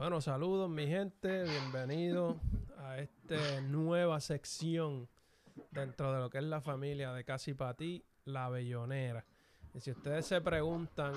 Bueno, 0.00 0.22
saludos 0.22 0.70
mi 0.70 0.86
gente, 0.86 1.42
bienvenidos 1.42 2.38
a 2.78 3.00
esta 3.00 3.60
nueva 3.60 4.18
sección 4.20 5.10
dentro 5.72 6.10
de 6.10 6.20
lo 6.20 6.30
que 6.30 6.38
es 6.38 6.44
la 6.44 6.62
familia 6.62 7.12
de 7.12 7.22
Casi 7.22 7.52
para 7.52 7.76
la 8.24 8.48
Bellonera. 8.48 9.26
Y 9.74 9.80
si 9.80 9.90
ustedes 9.90 10.24
se 10.24 10.40
preguntan 10.40 11.12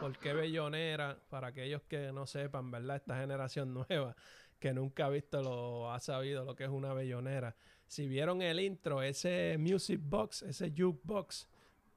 por 0.00 0.18
qué 0.18 0.32
Bellonera, 0.32 1.16
para 1.30 1.46
aquellos 1.46 1.82
que 1.82 2.10
no 2.10 2.26
sepan, 2.26 2.72
¿verdad? 2.72 2.96
Esta 2.96 3.20
generación 3.20 3.72
nueva 3.72 4.16
que 4.58 4.74
nunca 4.74 5.06
ha 5.06 5.10
visto 5.10 5.40
lo 5.40 5.92
ha 5.92 6.00
sabido 6.00 6.44
lo 6.44 6.56
que 6.56 6.64
es 6.64 6.70
una 6.70 6.92
Bellonera. 6.92 7.54
Si 7.86 8.08
vieron 8.08 8.42
el 8.42 8.58
intro, 8.58 9.00
ese 9.00 9.58
music 9.60 10.00
box, 10.02 10.42
ese 10.42 10.72
jukebox 10.76 11.46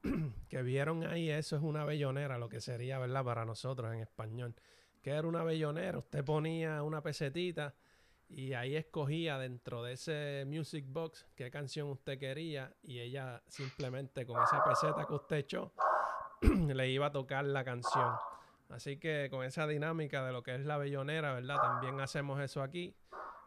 que 0.48 0.62
vieron 0.62 1.04
ahí, 1.04 1.30
eso 1.30 1.56
es 1.56 1.62
una 1.62 1.84
Bellonera, 1.84 2.38
lo 2.38 2.48
que 2.48 2.60
sería, 2.60 3.00
¿verdad? 3.00 3.24
Para 3.24 3.44
nosotros 3.44 3.92
en 3.92 3.98
español. 4.02 4.54
Que 5.02 5.10
era 5.10 5.26
una 5.26 5.44
Bellonera, 5.44 5.98
usted 5.98 6.24
ponía 6.24 6.82
una 6.82 7.02
pesetita 7.02 7.74
y 8.28 8.52
ahí 8.52 8.76
escogía 8.76 9.38
dentro 9.38 9.82
de 9.82 9.94
ese 9.94 10.44
music 10.46 10.84
box 10.86 11.26
qué 11.34 11.50
canción 11.50 11.88
usted 11.88 12.18
quería 12.18 12.74
y 12.82 13.00
ella 13.00 13.42
simplemente 13.48 14.26
con 14.26 14.42
esa 14.42 14.62
peseta 14.62 15.06
que 15.06 15.14
usted 15.14 15.36
echó 15.36 15.72
le 16.42 16.90
iba 16.90 17.06
a 17.06 17.12
tocar 17.12 17.44
la 17.44 17.64
canción. 17.64 18.14
Así 18.68 18.98
que 18.98 19.28
con 19.30 19.44
esa 19.44 19.66
dinámica 19.66 20.24
de 20.26 20.32
lo 20.32 20.42
que 20.42 20.54
es 20.54 20.66
la 20.66 20.76
bellonera, 20.76 21.32
¿verdad? 21.32 21.56
También 21.56 22.00
hacemos 22.00 22.38
eso 22.40 22.62
aquí. 22.62 22.94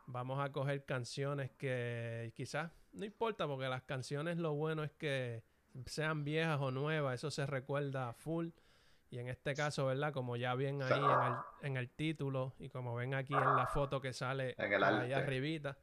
Vamos 0.07 0.39
a 0.43 0.52
coger 0.52 0.83
canciones 0.83 1.52
que 1.52 2.33
quizás 2.35 2.71
no 2.93 3.05
importa 3.05 3.47
porque 3.47 3.67
las 3.67 3.83
canciones 3.83 4.38
lo 4.38 4.53
bueno 4.53 4.83
es 4.83 4.91
que 4.91 5.43
sean 5.85 6.23
viejas 6.23 6.59
o 6.59 6.71
nuevas, 6.71 7.15
eso 7.15 7.31
se 7.31 7.45
recuerda 7.45 8.13
full. 8.13 8.49
Y 9.11 9.20
en 9.20 9.27
este 9.27 9.53
caso, 9.53 9.88
¿verdad? 9.88 10.13
Como 10.13 10.38
ya 10.38 10.55
ven 10.55 10.81
ahí 10.81 10.94
en 10.97 11.03
el, 11.03 11.33
en 11.63 11.77
el 11.77 11.89
título 11.89 12.55
y 12.59 12.69
como 12.69 12.95
ven 12.95 13.13
aquí 13.13 13.33
en 13.33 13.55
la 13.58 13.67
foto 13.67 13.99
que 13.99 14.13
sale 14.13 14.55
ahí 14.58 15.11
arribita, 15.11 15.77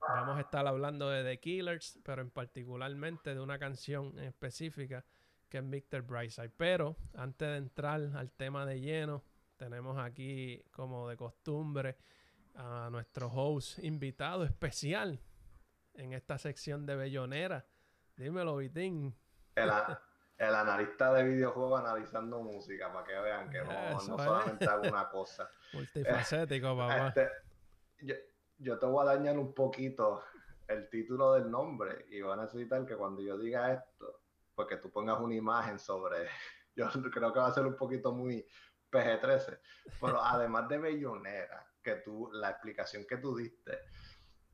vamos 0.00 0.38
a 0.38 0.40
estar 0.40 0.66
hablando 0.66 1.10
de 1.10 1.22
The 1.22 1.38
Killers, 1.38 2.00
pero 2.02 2.22
en 2.22 2.30
particularmente 2.30 3.34
de 3.34 3.40
una 3.40 3.58
canción 3.58 4.18
específica 4.18 5.04
que 5.50 5.58
es 5.58 5.68
Victor 5.68 6.00
Brightside. 6.00 6.48
Pero 6.56 6.96
antes 7.14 7.46
de 7.46 7.56
entrar 7.58 8.00
al 8.14 8.32
tema 8.32 8.64
de 8.64 8.80
lleno, 8.80 9.22
tenemos 9.58 9.98
aquí, 9.98 10.64
como 10.70 11.10
de 11.10 11.18
costumbre, 11.18 11.98
a 12.54 12.88
nuestro 12.90 13.28
host 13.28 13.80
invitado 13.80 14.44
especial 14.44 15.20
en 15.92 16.14
esta 16.14 16.38
sección 16.38 16.86
de 16.86 16.96
Bellonera. 16.96 17.66
Dímelo, 18.16 18.56
Vitín. 18.56 19.14
El, 19.56 19.70
el 20.38 20.54
analista 20.54 21.12
de 21.12 21.24
videojuegos 21.24 21.80
analizando 21.80 22.40
música, 22.40 22.92
para 22.92 23.06
que 23.06 23.12
vean 23.12 23.50
que 23.50 23.62
no, 23.62 24.00
solamente 24.00 24.64
hago 24.64 24.88
una 24.88 25.08
cosa. 25.08 25.48
Multifacético, 25.72 26.76
papá. 26.76 27.08
Este, 27.08 27.28
yo, 28.00 28.14
yo, 28.58 28.78
te 28.78 28.86
voy 28.86 29.06
a 29.06 29.14
dañar 29.14 29.38
un 29.38 29.54
poquito 29.54 30.22
el 30.68 30.88
título 30.88 31.34
del 31.34 31.50
nombre 31.50 32.06
y 32.10 32.20
voy 32.22 32.32
a 32.32 32.42
necesitar 32.42 32.84
que 32.86 32.96
cuando 32.96 33.22
yo 33.22 33.38
diga 33.38 33.72
esto, 33.72 34.22
porque 34.54 34.76
tú 34.76 34.90
pongas 34.90 35.20
una 35.20 35.34
imagen 35.34 35.78
sobre, 35.78 36.26
yo 36.76 36.88
creo 37.10 37.32
que 37.32 37.38
va 37.38 37.48
a 37.48 37.54
ser 37.54 37.66
un 37.66 37.76
poquito 37.76 38.12
muy 38.12 38.44
PG-13, 38.90 39.58
pero 40.00 40.20
además 40.22 40.68
de 40.68 40.78
bellonera, 40.78 41.66
que 41.82 41.96
tú, 41.96 42.30
la 42.32 42.50
explicación 42.50 43.04
que 43.08 43.16
tú 43.16 43.36
diste, 43.36 43.78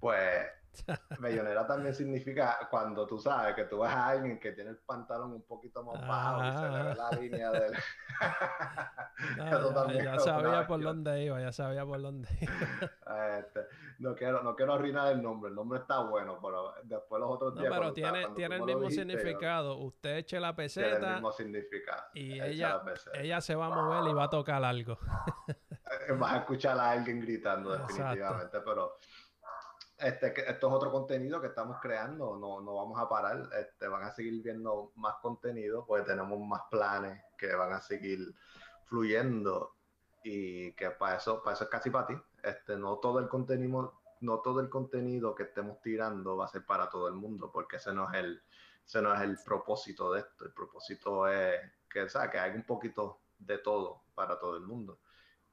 pues 0.01 0.47
Bellonera 1.21 1.67
también 1.67 1.95
significa 1.95 2.59
cuando 2.71 3.07
tú 3.07 3.19
sabes 3.19 3.55
que 3.55 3.65
tú 3.65 3.81
ves 3.81 3.91
a 3.91 4.09
alguien 4.09 4.39
que 4.39 4.53
tiene 4.53 4.71
el 4.71 4.79
pantalón 4.79 5.33
un 5.33 5.43
poquito 5.43 5.83
más 5.83 6.07
bajo 6.07 6.45
y 6.45 6.53
se 6.53 6.69
le 6.71 6.83
ve 6.83 6.95
la 6.95 7.11
línea 7.11 7.51
del. 7.51 7.73
ya, 10.05 10.19
sabía 10.19 10.67
por 10.67 10.81
dónde 10.81 11.25
iba, 11.25 11.41
ya 11.41 11.53
sabía 11.53 11.85
por 11.85 12.01
dónde 12.01 12.29
iba. 12.41 13.39
Este, 13.39 13.61
no, 13.99 14.15
quiero, 14.15 14.43
no 14.43 14.55
quiero 14.55 14.75
arruinar 14.75 15.13
el 15.13 15.23
nombre, 15.23 15.51
el 15.51 15.55
nombre 15.55 15.81
está 15.81 16.01
bueno, 16.01 16.39
pero 16.41 16.75
después 16.85 17.21
los 17.21 17.31
otros 17.31 17.55
días. 17.57 17.73
pero 17.73 17.93
tiene, 17.93 18.29
tiene 18.35 18.57
el 18.57 18.63
mismo 18.63 18.91
significado. 18.91 19.79
Usted 19.79 20.19
eche 20.19 20.39
la 20.39 20.55
peseta. 20.55 20.91
Tiene 20.91 21.07
el 21.07 21.13
mismo 21.15 21.33
significado. 21.33 22.03
Y 22.15 22.41
ella, 22.41 22.83
ella 23.15 23.41
se 23.41 23.55
va 23.55 23.67
a 23.67 23.71
mover 23.71 24.11
y 24.11 24.15
va 24.15 24.25
a 24.25 24.31
tocar 24.31 24.63
algo. 24.65 24.99
Vas 26.19 26.33
a 26.33 26.37
escuchar 26.39 26.79
a 26.79 26.91
alguien 26.91 27.21
gritando, 27.21 27.77
definitivamente, 27.77 28.61
pero 28.61 28.99
este, 29.99 30.29
esto 30.49 30.69
es 30.69 30.73
otro 30.73 30.93
contenido 30.93 31.41
que 31.41 31.49
estamos 31.49 31.79
creando, 31.81 32.37
no, 32.37 32.61
no 32.61 32.77
vamos 32.77 33.01
a 33.01 33.09
parar, 33.09 33.49
este, 33.59 33.89
van 33.89 34.05
a 34.05 34.13
seguir 34.13 34.43
viendo 34.43 34.93
más 34.95 35.17
contenido, 35.17 35.85
pues 35.87 36.05
tenemos 36.05 36.39
más 36.41 36.63
planes 36.71 37.21
que 37.37 37.55
van 37.55 37.73
a 37.73 37.81
seguir 37.81 38.35
fluyendo 38.85 39.75
y 40.23 40.73
que 40.73 40.91
para 40.91 41.17
eso, 41.17 41.43
para 41.43 41.55
eso 41.55 41.65
es 41.65 41.71
casi 41.71 41.91
para 41.91 42.07
ti. 42.07 42.15
Este, 42.43 42.77
no 42.77 42.99
todo 42.99 43.19
el 43.19 43.29
contenido, 43.29 44.01
no 44.21 44.41
todo 44.41 44.61
el 44.61 44.69
contenido 44.69 45.35
que 45.35 45.45
estemos 45.45 45.81
tirando 45.83 46.37
va 46.37 46.45
a 46.45 46.49
ser 46.49 46.65
para 46.65 46.89
todo 46.89 47.09
el 47.09 47.15
mundo, 47.15 47.51
porque 47.53 47.77
ese 47.77 47.93
no 47.93 48.09
es 48.13 48.19
el, 48.19 48.43
ese 48.87 49.03
no 49.03 49.13
es 49.13 49.21
el 49.21 49.37
propósito 49.45 50.13
de 50.13 50.21
esto. 50.21 50.45
El 50.45 50.53
propósito 50.53 51.27
es 51.27 51.61
que, 51.91 52.09
¿sabes? 52.09 52.31
que 52.31 52.39
hay 52.39 52.53
un 52.53 52.65
poquito 52.65 53.21
de 53.39 53.59
todo 53.59 54.03
para 54.15 54.39
todo 54.39 54.57
el 54.57 54.63
mundo 54.63 54.99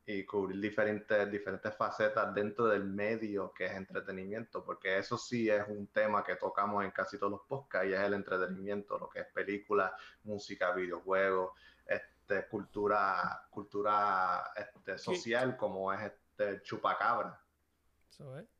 y 0.07 0.23
cubrir 0.23 0.59
diferentes, 0.59 1.31
diferentes 1.31 1.75
facetas 1.75 2.33
dentro 2.33 2.67
del 2.67 2.83
medio 2.83 3.51
que 3.51 3.65
es 3.65 3.71
entretenimiento, 3.71 4.63
porque 4.63 4.99
eso 4.99 5.17
sí 5.17 5.49
es 5.49 5.67
un 5.67 5.87
tema 5.87 6.23
que 6.23 6.35
tocamos 6.35 6.83
en 6.83 6.91
casi 6.91 7.17
todos 7.17 7.31
los 7.31 7.41
podcasts 7.47 7.89
y 7.89 7.93
es 7.93 7.99
el 7.99 8.13
entretenimiento, 8.13 8.99
lo 8.99 9.09
que 9.09 9.21
es 9.21 9.27
película, 9.33 9.95
música, 10.23 10.71
videojuegos, 10.71 11.53
este, 11.87 12.47
cultura, 12.47 13.47
cultura 13.49 14.51
este, 14.55 14.97
social 14.99 15.57
como 15.57 15.91
es 15.91 16.01
este 16.01 16.61
chupacabra. 16.61 17.41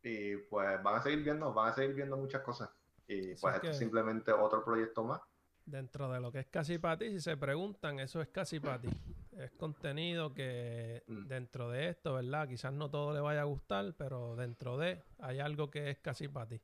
Y 0.01 0.37
pues 0.37 0.81
van 0.81 0.95
a 0.95 1.01
seguir 1.01 1.23
viendo, 1.23 1.53
van 1.53 1.69
a 1.69 1.75
seguir 1.75 1.95
viendo 1.95 2.17
muchas 2.17 2.41
cosas. 2.41 2.69
Y 3.07 3.35
pues 3.35 3.55
esto 3.55 3.69
es 3.69 3.77
simplemente 3.77 4.31
otro 4.31 4.65
proyecto 4.65 5.03
más 5.03 5.21
dentro 5.65 6.11
de 6.11 6.19
lo 6.19 6.31
que 6.31 6.39
es 6.39 6.47
casi 6.47 6.77
para 6.77 6.97
ti, 6.97 7.09
si 7.09 7.19
se 7.19 7.35
preguntan, 7.37 7.99
eso 7.99 8.21
es 8.21 8.27
casi 8.29 8.59
para 8.59 8.79
ti. 8.79 8.89
Es 9.37 9.51
contenido 9.51 10.33
que 10.33 11.03
mm. 11.07 11.27
dentro 11.27 11.69
de 11.69 11.89
esto, 11.89 12.13
¿verdad? 12.13 12.47
Quizás 12.47 12.71
no 12.73 12.89
todo 12.89 13.13
le 13.13 13.19
vaya 13.19 13.41
a 13.41 13.45
gustar, 13.45 13.93
pero 13.97 14.35
dentro 14.35 14.77
de 14.77 15.03
hay 15.19 15.39
algo 15.39 15.69
que 15.69 15.89
es 15.89 15.97
casi 15.99 16.27
para 16.27 16.47
ti. 16.47 16.61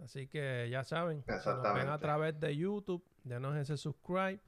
Así 0.00 0.28
que 0.28 0.68
ya 0.70 0.84
saben, 0.84 1.24
si 1.24 1.48
nos 1.48 1.74
ven 1.74 1.88
a 1.88 1.98
través 1.98 2.38
de 2.38 2.56
YouTube, 2.56 3.04
denos 3.24 3.56
ese 3.56 3.76
subscribe, 3.76 4.40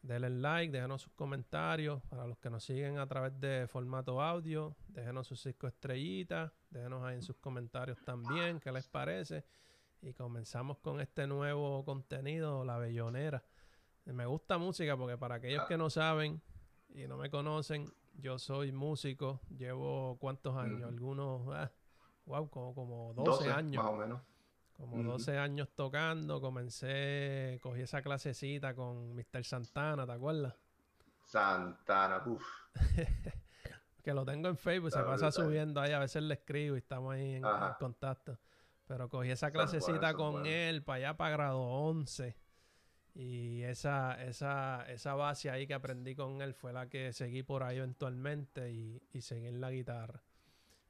denle 0.00 0.30
like, 0.30 0.72
déjenos 0.72 1.02
sus 1.02 1.12
comentarios. 1.12 2.02
Para 2.04 2.26
los 2.26 2.38
que 2.38 2.50
nos 2.50 2.64
siguen 2.64 2.98
a 2.98 3.06
través 3.06 3.38
de 3.40 3.66
formato 3.66 4.20
audio, 4.20 4.76
déjenos 4.88 5.26
sus 5.26 5.40
cinco 5.40 5.66
estrellitas, 5.66 6.52
déjenos 6.70 7.04
ahí 7.04 7.16
en 7.16 7.22
sus 7.22 7.36
comentarios 7.36 7.98
también 8.04 8.60
qué 8.60 8.70
les 8.70 8.88
parece. 8.88 9.44
Y 10.02 10.12
comenzamos 10.12 10.78
con 10.78 11.00
este 11.00 11.26
nuevo 11.26 11.84
contenido, 11.84 12.64
La 12.64 12.78
Bellonera. 12.78 13.44
Me 14.04 14.26
gusta 14.26 14.58
música 14.58 14.96
porque 14.96 15.16
para 15.16 15.36
aquellos 15.36 15.64
que 15.66 15.76
no 15.76 15.88
saben 15.90 16.42
y 16.94 17.06
no 17.06 17.16
me 17.16 17.30
conocen, 17.30 17.92
yo 18.14 18.38
soy 18.38 18.72
músico, 18.72 19.40
llevo 19.56 20.16
cuántos 20.18 20.56
años, 20.56 20.88
algunos, 20.88 21.44
wow, 21.44 21.54
ah, 21.54 22.48
como, 22.50 22.74
como 22.74 23.14
12, 23.14 23.50
años. 23.50 23.82
Más 23.82 23.92
o 23.92 23.96
menos. 23.96 24.20
Como 24.76 25.02
12 25.02 25.38
años 25.38 25.68
tocando, 25.74 26.40
comencé, 26.40 27.58
cogí 27.62 27.82
esa 27.82 28.02
clasecita 28.02 28.74
con 28.74 29.14
Mr. 29.14 29.44
Santana, 29.44 30.06
¿te 30.06 30.12
acuerdas? 30.12 30.54
Santana, 31.24 32.22
uff. 32.26 32.44
que 34.02 34.12
lo 34.12 34.24
tengo 34.24 34.48
en 34.48 34.56
Facebook, 34.56 34.90
se 34.90 35.02
pasa 35.02 35.30
subiendo 35.30 35.80
ahí, 35.80 35.92
a 35.92 36.00
veces 36.00 36.22
le 36.22 36.34
escribo 36.34 36.74
y 36.74 36.78
estamos 36.78 37.14
ahí 37.14 37.36
en 37.36 37.44
contacto. 37.78 38.38
Pero 38.86 39.08
cogí 39.08 39.30
esa 39.30 39.50
clasecita 39.50 40.14
con 40.14 40.44
él 40.46 40.82
para 40.82 40.96
allá, 40.96 41.16
para 41.16 41.30
grado 41.30 41.60
11. 41.60 42.36
Y 43.14 43.62
esa, 43.62 44.22
esa, 44.24 44.90
esa 44.90 45.14
base 45.14 45.50
ahí 45.50 45.66
que 45.66 45.74
aprendí 45.74 46.14
con 46.14 46.40
él 46.40 46.54
fue 46.54 46.72
la 46.72 46.88
que 46.88 47.12
seguí 47.12 47.42
por 47.42 47.62
ahí 47.62 47.76
eventualmente 47.76 48.70
y, 48.70 49.02
y 49.12 49.20
seguí 49.20 49.46
en 49.46 49.60
la 49.60 49.70
guitarra. 49.70 50.22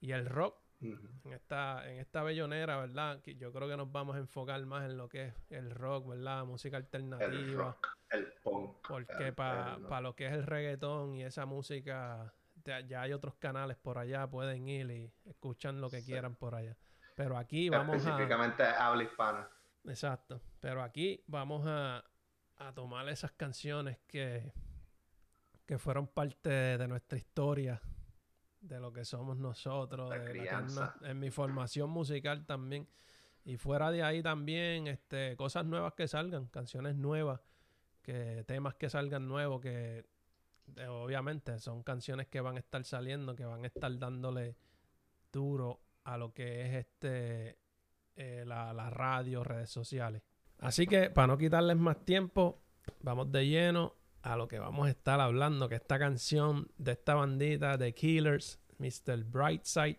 Y 0.01 0.13
el 0.13 0.27
rock, 0.27 0.57
en, 0.81 1.33
esta, 1.33 1.89
en 1.89 1.99
esta 1.99 2.23
bellonera, 2.23 2.77
¿verdad? 2.77 3.21
Que 3.23 3.37
yo 3.37 3.53
creo 3.53 3.69
que 3.69 3.77
nos 3.77 3.91
vamos 3.91 4.17
a 4.17 4.19
enfocar 4.19 4.65
más 4.67 4.85
en 4.85 4.97
lo 4.97 5.09
que 5.09 5.27
es 5.27 5.35
el 5.51 5.71
rock, 5.71 6.09
¿verdad? 6.09 6.45
Música 6.45 6.77
alternativa. 6.77 7.29
El 7.29 7.55
rock, 7.55 7.89
el 8.11 8.33
punk. 8.43 8.89
Porque 8.89 9.33
para 9.33 10.01
lo 10.01 10.15
que 10.15 10.27
es 10.27 10.33
el 10.33 10.45
reggaetón 10.45 11.15
y 11.15 11.25
esa 11.25 11.47
música, 11.47 12.33
ya 12.65 13.03
hay 13.03 13.13
otros 13.13 13.35
canales 13.37 13.77
por 13.77 13.99
allá, 13.99 14.29
pueden 14.29 14.69
ir 14.69 14.91
y 14.91 15.13
escuchan 15.25 15.81
lo 15.81 15.91
que 15.91 16.05
quieran 16.05 16.35
por 16.35 16.55
allá. 16.55 16.77
Pero 17.15 17.37
aquí 17.37 17.69
vamos 17.69 17.97
Específicamente 17.97 18.63
a... 18.63 18.89
habla 18.89 19.05
hispana. 19.05 19.49
Exacto. 19.85 20.41
Pero 20.61 20.83
aquí 20.83 21.23
vamos 21.27 21.65
a, 21.67 22.03
a 22.69 22.75
tomar 22.75 23.09
esas 23.09 23.33
canciones 23.33 23.99
que, 24.07 24.53
que 25.67 25.79
fueron 25.79 26.07
parte 26.07 26.51
de, 26.51 26.89
nuestra 26.89 27.19
historia, 27.19 27.81
de 28.61 28.81
lo 28.81 28.93
que 28.93 29.05
somos 29.05 29.37
nosotros, 29.37 30.11
de 30.11 30.49
en, 31.03 31.19
mi 31.19 31.31
formación 31.31 31.91
musical 31.91 32.47
también. 32.47 32.89
Y 33.45 33.57
fuera 33.57 33.91
de 33.91 34.03
ahí 34.03 34.23
también, 34.23 34.87
este, 34.87 35.37
cosas 35.37 35.65
nuevas 35.65 35.95
que 35.95 36.07
salgan, 36.07 36.47
canciones 36.47 36.95
nuevas, 36.95 37.41
que 38.03 38.45
temas 38.47 38.75
que 38.75 38.89
salgan 38.89 39.27
nuevos, 39.27 39.61
que 39.61 40.05
eh, 40.77 40.87
obviamente 40.87 41.59
son 41.59 41.83
canciones 41.83 42.29
que 42.29 42.41
van 42.41 42.57
a 42.57 42.61
estar 42.61 42.85
saliendo, 42.85 43.35
que 43.35 43.45
van 43.45 43.65
a 43.65 43.67
estar 43.67 43.99
dándole 43.99 44.57
duro 45.33 45.81
a 46.05 46.17
lo 46.17 46.33
que 46.33 46.67
es 46.67 46.87
este 46.87 47.59
eh, 48.15 48.45
la, 48.47 48.73
la 48.73 48.91
radio, 48.91 49.43
redes 49.43 49.71
sociales. 49.71 50.23
Así 50.63 50.87
que 50.87 51.11
para 51.11 51.27
no 51.27 51.39
quitarles 51.39 51.77
más 51.77 52.05
tiempo, 52.05 52.63
vamos 53.01 53.33
de 53.33 53.49
lleno 53.49 53.97
a 54.23 54.37
lo 54.37 54.47
que 54.47 54.61
vamos 54.61 54.87
a 54.87 54.91
estar 54.91 55.21
hablando, 55.21 55.69
que 55.69 55.75
esta 55.75 55.99
canción 55.99 56.71
de 56.79 56.93
esta 56.93 57.15
bandita 57.15 57.77
de 57.77 57.93
Killers, 57.93 58.61
Mr. 58.79 59.25
Brightside, 59.25 59.99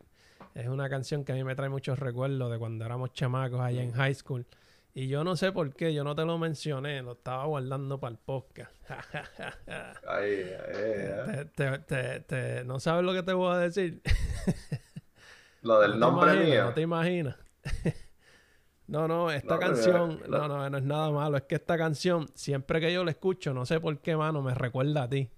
es 0.55 0.67
una 0.69 0.89
canción 0.89 1.25
que 1.25 1.33
a 1.33 1.35
mí 1.35 1.43
me 1.43 1.53
trae 1.55 1.67
muchos 1.67 1.99
recuerdos 1.99 2.49
de 2.49 2.57
cuando 2.57 2.85
éramos 2.85 3.11
chamacos 3.11 3.59
allá 3.59 3.83
en 3.83 3.91
high 3.91 4.15
school. 4.15 4.45
Y 4.93 5.09
yo 5.09 5.25
no 5.25 5.35
sé 5.35 5.51
por 5.51 5.73
qué, 5.73 5.93
yo 5.93 6.05
no 6.05 6.15
te 6.15 6.23
lo 6.23 6.37
mencioné, 6.37 7.01
lo 7.01 7.11
estaba 7.11 7.43
guardando 7.45 7.99
para 7.99 8.11
el 8.13 8.19
podcast. 8.19 8.71
Ay, 10.07 10.45
te, 11.57 12.63
¿No 12.63 12.79
sabes 12.79 13.03
lo 13.03 13.11
que 13.11 13.23
te 13.23 13.33
voy 13.33 13.53
a 13.53 13.57
decir? 13.57 14.01
lo 15.61 15.81
del 15.81 15.99
nombre 15.99 16.35
mío. 16.45 16.65
No 16.65 16.73
te 16.73 16.81
imaginas. 16.81 17.35
No, 18.87 19.07
no, 19.07 19.31
esta 19.31 19.57
canción, 19.59 20.21
no, 20.27 20.47
no, 20.47 20.69
no 20.69 20.77
es 20.77 20.83
nada 20.83 21.09
malo. 21.11 21.37
Es 21.37 21.43
que 21.43 21.55
esta 21.55 21.77
canción, 21.77 22.27
siempre 22.35 22.79
que 22.79 22.91
yo 22.91 23.03
la 23.03 23.11
escucho, 23.11 23.53
no 23.53 23.65
sé 23.65 23.79
por 23.79 23.99
qué, 23.99 24.15
mano, 24.15 24.41
me 24.41 24.53
recuerda 24.53 25.03
a 25.03 25.09
ti. 25.09 25.29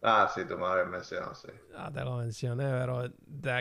Ah, 0.00 0.30
sí, 0.32 0.44
tú 0.44 0.56
me 0.56 0.66
habías 0.66 0.88
mencionado, 0.88 1.34
sí. 1.34 1.48
Ah, 1.74 1.90
te 1.92 2.04
lo 2.04 2.18
mencioné, 2.18 2.64
pero 2.64 3.04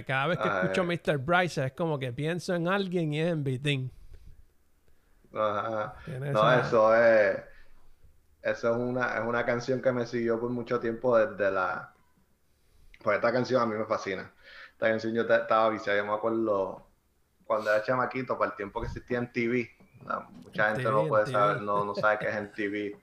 cada 0.05 0.27
vez 0.27 0.37
que 0.37 0.47
escucho 0.47 0.83
Mr. 0.83 1.17
Bryce 1.17 1.65
es 1.65 1.73
como 1.73 1.97
que 1.97 2.13
pienso 2.13 2.53
en 2.53 2.67
alguien 2.67 3.13
y 3.13 3.21
es 3.21 3.31
en 3.31 3.43
Bitín. 3.43 3.91
Ajá. 5.33 5.95
No, 6.31 6.51
eso 6.53 6.95
es. 6.95 7.43
Eso 8.41 8.71
es 8.71 8.77
una, 8.77 9.17
es 9.17 9.25
una 9.25 9.45
canción 9.45 9.81
que 9.81 9.91
me 9.91 10.05
siguió 10.05 10.39
por 10.39 10.49
mucho 10.49 10.79
tiempo 10.79 11.17
desde 11.17 11.51
la. 11.51 11.93
Pues 13.03 13.15
esta 13.15 13.31
canción 13.31 13.61
a 13.61 13.65
mí 13.65 13.75
me 13.75 13.85
fascina. 13.85 14.31
Esta 14.73 14.89
canción 14.89 15.13
yo 15.13 15.23
estaba 15.23 15.69
viciado, 15.69 15.97
yo 15.97 16.05
me 16.05 16.13
acuerdo 16.13 16.86
cuando 17.47 17.71
era 17.71 17.81
chamaquito, 17.81 18.37
para 18.37 18.51
el 18.51 18.57
tiempo 18.57 18.81
que 18.81 18.87
existía 18.87 19.17
en 19.17 19.31
TV. 19.31 19.71
Mucha 20.43 20.69
gente 20.69 20.83
no 20.83 21.07
puede 21.07 21.27
saber, 21.27 21.61
no, 21.61 21.83
no 21.83 21.95
sabe 21.95 22.19
qué 22.19 22.29
es 22.29 22.35
en 22.35 22.51
TV. 22.51 22.99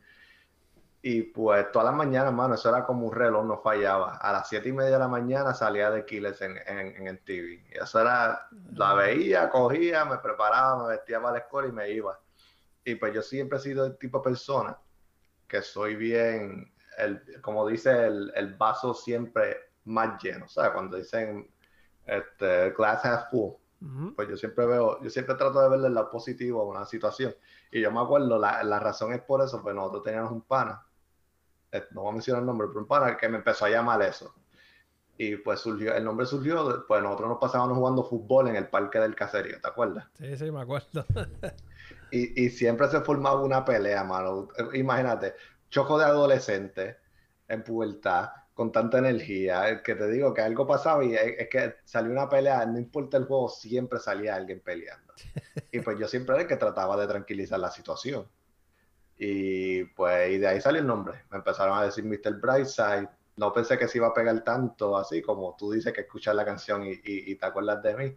Y 1.02 1.22
pues 1.22 1.70
todas 1.70 1.86
las 1.86 1.94
mañanas, 1.94 2.28
hermano, 2.28 2.54
eso 2.54 2.70
era 2.70 2.84
como 2.86 3.06
un 3.06 3.14
reloj, 3.14 3.44
no 3.44 3.58
fallaba. 3.58 4.16
A 4.16 4.32
las 4.32 4.48
siete 4.48 4.70
y 4.70 4.72
media 4.72 4.92
de 4.92 4.98
la 4.98 5.08
mañana 5.08 5.52
salía 5.52 5.90
de 5.90 6.06
Killers 6.06 6.40
en, 6.40 6.56
en, 6.66 7.06
el 7.06 7.18
TV. 7.22 7.62
Y 7.70 7.78
eso 7.78 8.00
era, 8.00 8.48
la 8.72 8.94
veía, 8.94 9.50
cogía, 9.50 10.06
me 10.06 10.16
preparaba, 10.18 10.82
me 10.82 10.90
vestía 10.90 11.20
para 11.20 11.32
la 11.32 11.38
escuela 11.40 11.68
y 11.68 11.72
me 11.72 11.90
iba. 11.90 12.18
Y 12.84 12.94
pues 12.94 13.12
yo 13.12 13.20
siempre 13.20 13.58
he 13.58 13.60
sido 13.60 13.84
el 13.84 13.98
tipo 13.98 14.18
de 14.18 14.24
persona 14.24 14.78
que 15.46 15.60
soy 15.60 15.94
bien, 15.94 16.72
el, 16.96 17.22
como 17.42 17.66
dice, 17.68 18.06
el, 18.06 18.32
el 18.34 18.54
vaso 18.54 18.94
siempre 18.94 19.58
más 19.84 20.22
lleno. 20.22 20.46
O 20.46 20.48
sea, 20.48 20.72
cuando 20.72 20.96
dicen 20.96 21.50
este, 22.06 22.70
glass 22.70 23.04
half 23.04 23.30
full, 23.30 23.54
pues 24.14 24.28
yo 24.28 24.36
siempre 24.36 24.66
veo, 24.66 25.02
yo 25.02 25.10
siempre 25.10 25.34
trato 25.34 25.60
de 25.60 25.68
verle 25.68 25.88
el 25.88 25.94
lado 25.94 26.10
positivo 26.10 26.62
a 26.62 26.64
una 26.64 26.86
situación. 26.86 27.34
Y 27.70 27.80
yo 27.80 27.90
me 27.92 28.00
acuerdo, 28.00 28.38
la, 28.38 28.62
la 28.64 28.78
razón 28.78 29.12
es 29.12 29.20
por 29.22 29.42
eso, 29.42 29.62
pues 29.62 29.74
nosotros 29.74 30.04
teníamos 30.04 30.32
un 30.32 30.42
pana 30.42 30.84
eh, 31.74 31.88
no 31.90 32.02
voy 32.02 32.10
a 32.10 32.12
mencionar 32.12 32.42
el 32.42 32.46
nombre, 32.46 32.68
pero 32.68 32.80
un 32.80 32.86
pana 32.86 33.16
que 33.16 33.28
me 33.28 33.38
empezó 33.38 33.64
a 33.64 33.68
llamar 33.68 34.00
eso. 34.02 34.32
Y 35.18 35.36
pues 35.36 35.58
surgió, 35.58 35.92
el 35.92 36.04
nombre 36.04 36.24
surgió, 36.24 36.84
pues 36.86 37.02
nosotros 37.02 37.30
nos 37.30 37.38
pasábamos 37.38 37.76
jugando 37.76 38.04
fútbol 38.04 38.46
en 38.48 38.56
el 38.56 38.68
parque 38.68 39.00
del 39.00 39.16
caserío, 39.16 39.60
¿te 39.60 39.68
acuerdas? 39.68 40.06
Sí, 40.16 40.36
sí, 40.36 40.52
me 40.52 40.60
acuerdo. 40.60 41.04
y, 42.12 42.44
y, 42.44 42.50
siempre 42.50 42.88
se 42.88 43.00
formaba 43.00 43.40
una 43.40 43.64
pelea, 43.64 44.04
mano. 44.04 44.48
Imagínate, 44.72 45.34
choco 45.68 45.98
de 45.98 46.04
adolescente 46.04 46.98
en 47.48 47.64
pubertad, 47.64 48.30
con 48.54 48.70
tanta 48.70 48.98
energía, 48.98 49.82
que 49.82 49.96
te 49.96 50.08
digo 50.08 50.32
que 50.32 50.40
algo 50.40 50.66
pasaba 50.66 51.04
y 51.04 51.14
es, 51.14 51.48
que 51.48 51.74
salió 51.84 52.12
una 52.12 52.28
pelea, 52.28 52.64
no 52.64 52.78
importa 52.78 53.16
el 53.16 53.24
juego, 53.24 53.48
siempre 53.48 53.98
salía 53.98 54.36
alguien 54.36 54.60
peleando. 54.60 55.12
Y 55.72 55.80
pues 55.80 55.98
yo 55.98 56.06
siempre 56.06 56.34
era 56.34 56.42
el 56.42 56.48
que 56.48 56.56
trataba 56.56 56.96
de 56.96 57.08
tranquilizar 57.08 57.58
la 57.58 57.70
situación. 57.70 58.28
Y 59.18 59.84
pues 59.84 60.30
y 60.32 60.38
de 60.38 60.46
ahí 60.46 60.60
salió 60.60 60.80
el 60.80 60.86
nombre. 60.86 61.24
Me 61.30 61.38
empezaron 61.38 61.76
a 61.76 61.84
decir 61.84 62.04
Mr. 62.04 62.40
Brightside. 62.40 63.08
No 63.36 63.52
pensé 63.52 63.76
que 63.76 63.88
se 63.88 63.98
iba 63.98 64.08
a 64.08 64.14
pegar 64.14 64.44
tanto 64.44 64.96
así 64.96 65.20
como 65.20 65.56
tú 65.58 65.72
dices 65.72 65.92
que 65.92 66.02
escuchas 66.02 66.36
la 66.36 66.44
canción 66.44 66.84
y, 66.86 67.00
y, 67.04 67.34
te 67.34 67.46
acuerdas 67.46 67.82
de 67.82 67.96
mí. 67.96 68.16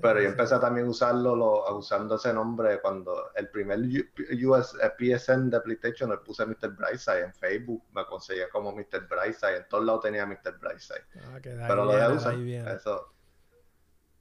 Pero 0.00 0.20
yo 0.22 0.28
empecé 0.28 0.58
también 0.60 0.86
a 0.86 0.90
usarlo, 0.90 1.34
lo, 1.34 1.76
usando 1.76 2.14
ese 2.14 2.32
nombre 2.32 2.80
cuando 2.80 3.30
el 3.34 3.48
primer 3.48 3.80
US, 3.80 4.76
eh, 4.80 4.92
PSN 4.96 5.50
de 5.50 5.60
PlayStation 5.60 6.10
le 6.10 6.18
puse 6.18 6.46
Mr. 6.46 6.70
Brightside 6.70 7.24
en 7.24 7.34
Facebook, 7.34 7.82
me 7.94 8.04
conseguía 8.06 8.48
como 8.50 8.70
Mr. 8.72 9.08
Brightside, 9.08 9.56
en 9.56 9.68
todos 9.68 9.84
lados 9.84 10.02
tenía 10.02 10.24
Mr. 10.24 10.56
Brightside. 10.60 11.04
Ah, 11.24 11.38
Pero 11.42 11.84
lo 11.84 11.92
dejé 11.92 12.08
de 12.08 12.14
usar. 12.14 12.34
Eso 12.76 13.12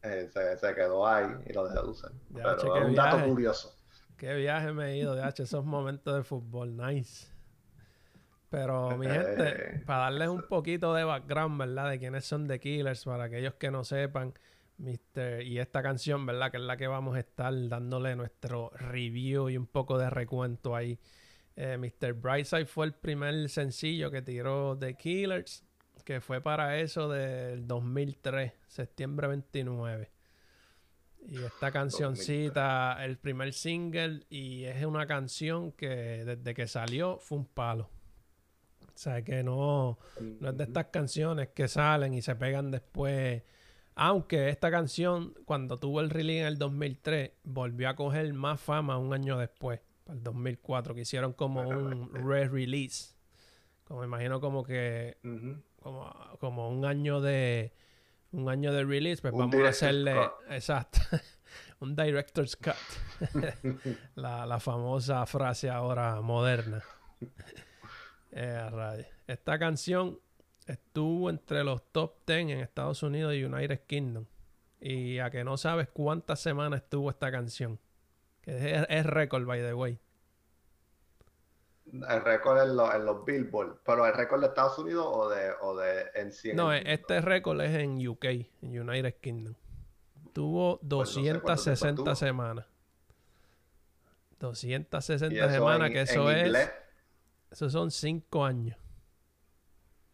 eh, 0.01 0.29
se, 0.31 0.57
se, 0.57 0.75
quedó 0.75 1.06
ahí 1.06 1.27
y 1.45 1.53
lo 1.53 1.68
dejé 1.68 1.75
de 1.75 1.89
usar. 1.89 2.12
Pero 2.33 2.75
es 2.75 2.85
un 2.85 2.95
dato 2.95 3.25
curioso. 3.25 3.75
Qué 4.18 4.33
viaje 4.33 4.73
me 4.73 4.94
he 4.94 4.97
ido, 4.97 5.13
de 5.13 5.21
H, 5.21 5.44
esos 5.44 5.63
momentos 5.63 6.15
de 6.15 6.23
fútbol, 6.23 6.75
nice. 6.75 7.27
Pero 8.50 8.97
mi 8.97 9.07
gente, 9.07 9.83
para 9.85 10.03
darles 10.03 10.30
un 10.30 10.41
poquito 10.47 10.94
de 10.94 11.03
background, 11.03 11.59
¿verdad? 11.59 11.89
De 11.89 12.00
quiénes 12.00 12.25
son 12.25 12.47
The 12.47 12.59
Killers, 12.59 13.06
para 13.06 13.25
aquellos 13.25 13.56
que 13.56 13.69
no 13.69 13.83
sepan, 13.83 14.33
Mister, 14.77 15.41
y 15.41 15.59
esta 15.59 15.81
canción, 15.81 16.25
¿verdad? 16.25 16.51
Que 16.51 16.57
es 16.57 16.63
la 16.63 16.77
que 16.77 16.88
vamos 16.88 17.15
a 17.15 17.19
estar 17.19 17.53
dándole 17.68 18.15
nuestro 18.15 18.69
review 18.75 19.50
y 19.50 19.57
un 19.57 19.65
poco 19.65 19.97
de 19.97 20.09
recuento 20.09 20.75
ahí. 20.75 21.00
Eh, 21.56 21.77
Mr. 21.77 22.13
Brightside 22.13 22.68
fue 22.68 22.85
el 22.85 22.94
primer 22.94 23.50
sencillo 23.50 24.12
que 24.12 24.21
tiró 24.21 24.77
The 24.77 24.94
Killers, 24.94 25.65
que 26.06 26.21
fue 26.21 26.41
para 26.41 26.79
eso 26.79 27.09
del 27.09 27.68
2003, 27.68 28.53
septiembre 28.68 29.27
29. 29.27 30.12
Y 31.30 31.44
esta 31.44 31.71
cancioncita, 31.71 33.03
el 33.03 33.18
primer 33.18 33.53
single, 33.53 34.25
y 34.30 34.65
es 34.65 34.85
una 34.85 35.07
canción 35.07 35.71
que 35.71 35.88
desde 35.88 36.53
que 36.53 36.68
salió 36.68 37.18
fue 37.18 37.39
un 37.39 37.45
palo. 37.45 37.89
O 38.81 39.00
sea, 39.00 39.23
que 39.23 39.44
no, 39.44 39.97
no 40.39 40.50
es 40.50 40.57
de 40.57 40.63
estas 40.63 40.85
canciones 40.85 41.50
que 41.50 41.68
salen 41.68 42.13
y 42.13 42.21
se 42.21 42.35
pegan 42.35 42.71
después. 42.71 43.44
Aunque 43.99 44.49
esta 44.49 44.69
canción, 44.69 45.33
cuando 45.45 45.79
tuvo 45.79 46.01
el 46.01 46.11
release 46.11 46.41
en 46.41 46.45
el 46.45 46.59
2003, 46.59 47.31
volvió 47.44 47.89
a 47.89 47.95
coger 47.95 48.31
más 48.31 48.61
fama 48.61 48.99
un 48.99 49.11
año 49.11 49.39
después, 49.39 49.81
para 50.03 50.15
el 50.15 50.23
2004, 50.23 50.94
que 50.94 51.01
hicieron 51.01 51.33
como 51.33 51.61
un 51.67 52.13
re-release. 52.13 53.15
Como 53.85 54.04
imagino 54.04 54.39
como 54.39 54.63
que, 54.63 55.18
como, 55.81 56.13
como 56.39 56.69
un 56.69 56.85
año 56.85 57.21
de 57.21 57.73
un 58.33 58.47
año 58.49 58.71
de 58.71 58.83
release, 58.85 59.19
pues 59.19 59.33
vamos 59.33 59.56
a 59.56 59.69
hacerle, 59.69 60.16
exacto, 60.51 60.99
un 61.80 61.95
director's 61.95 62.56
cut. 62.56 62.75
la, 64.16 64.59
famosa 64.59 65.25
frase 65.25 65.71
ahora 65.71 66.21
moderna. 66.21 66.83
Eh, 68.30 69.06
Esta 69.25 69.57
canción 69.57 70.19
estuvo 70.68 71.30
entre 71.30 71.64
los 71.64 71.83
top 71.92 72.14
10 72.28 72.40
en 72.40 72.50
Estados 72.59 73.02
Unidos 73.04 73.33
y 73.33 73.44
United 73.44 73.81
Kingdom. 73.88 74.26
Y 74.80 75.19
a 75.19 75.31
que 75.31 75.44
no 75.44 75.57
sabes 75.57 75.88
cuántas 75.88 76.40
semanas 76.40 76.83
estuvo 76.83 77.09
esta 77.09 77.31
canción. 77.31 77.80
Que 78.42 78.86
es 78.88 79.06
récord, 79.06 79.45
by 79.45 79.62
the 79.62 79.74
way 79.74 80.00
el 82.09 82.21
récord 82.21 82.57
en, 82.57 82.95
en, 82.95 83.06
los 83.06 83.26
Billboard, 83.26 83.80
pero 83.86 84.06
el 84.06 84.14
récord 84.14 84.42
de 84.42 84.47
Estados 84.47 84.78
Unidos 84.78 85.06
o 85.09 85.30
de, 85.30 85.52
o 85.62 85.76
de 85.76 86.06
en 86.16 86.31
sí. 86.31 86.54
No, 86.54 86.74
este 86.74 87.21
récord 87.21 87.59
es 87.62 87.76
en 87.76 88.06
UK, 88.06 88.26
en 88.26 88.80
United 88.80 89.16
Kingdom. 89.21 89.56
Tuvo 90.33 90.80
260 90.83 92.04
pues 92.04 92.19
semanas. 92.19 92.66
260 94.40 95.52
semanas, 95.52 95.90
que 95.90 96.02
eso 96.02 96.30
es. 96.30 96.69
Eso 97.50 97.69
son 97.69 97.90
5 97.90 98.45
años. 98.45 98.78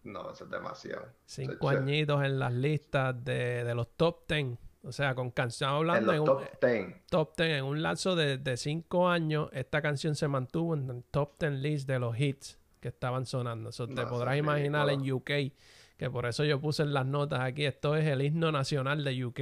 No, 0.04 0.32
eso 0.32 0.44
es 0.44 0.50
demasiado. 0.50 1.06
5 1.26 1.70
añitos 1.70 2.24
en 2.24 2.40
las 2.40 2.54
listas 2.54 3.24
de, 3.24 3.64
de 3.64 3.76
los 3.76 3.96
top 3.96 4.28
10 4.28 4.58
o 4.86 4.92
sea, 4.92 5.16
con 5.16 5.32
canción 5.32 5.70
hablando 5.70 6.12
en, 6.12 6.20
un 6.20 6.26
top 6.26 6.44
10. 6.62 7.06
Top 7.10 7.38
10. 7.38 7.60
En 7.60 7.64
un 7.64 7.82
lapso 7.82 8.18
de, 8.18 8.38
de 8.38 8.58
cinco 8.58 9.08
años, 9.08 9.50
esta 9.54 9.82
canción 9.82 10.14
se 10.14 10.28
mantuvo 10.28 10.74
en 10.74 10.90
el 10.90 11.04
top 11.06 11.40
10 11.40 11.54
list 11.54 11.88
de 11.88 12.00
los 12.00 12.20
hits 12.20 12.60
que 12.82 12.90
estaban 12.90 13.26
sonando. 13.26 13.70
Eso 13.70 13.88
te 13.88 14.06
podrás 14.06 14.38
imaginar 14.38 14.90
en 14.90 15.10
UK, 15.10 15.32
que 15.98 16.10
por 16.12 16.26
eso 16.26 16.44
yo 16.44 16.60
puse 16.60 16.84
en 16.84 16.94
las 16.94 17.06
notas 17.06 17.40
aquí, 17.40 17.66
esto 17.66 17.96
es 17.96 18.06
el 18.06 18.22
himno 18.22 18.52
nacional 18.52 19.06
de 19.06 19.24
UK. 19.24 19.40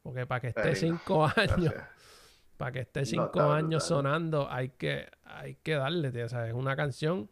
Porque 0.00 0.26
para 0.26 0.40
que 0.40 0.48
esté 0.48 0.76
cinco 0.76 1.26
años, 1.36 1.74
para 2.56 2.70
que 2.70 2.80
esté 2.80 3.04
cinco 3.04 3.40
años 3.42 3.84
sonando, 3.84 4.48
hay 4.48 4.68
que, 4.70 5.08
hay 5.24 5.56
que 5.56 5.74
darle, 5.74 6.12
tío. 6.12 6.26
O 6.26 6.28
sea, 6.28 6.46
es 6.46 6.54
una 6.54 6.76
canción. 6.76 7.28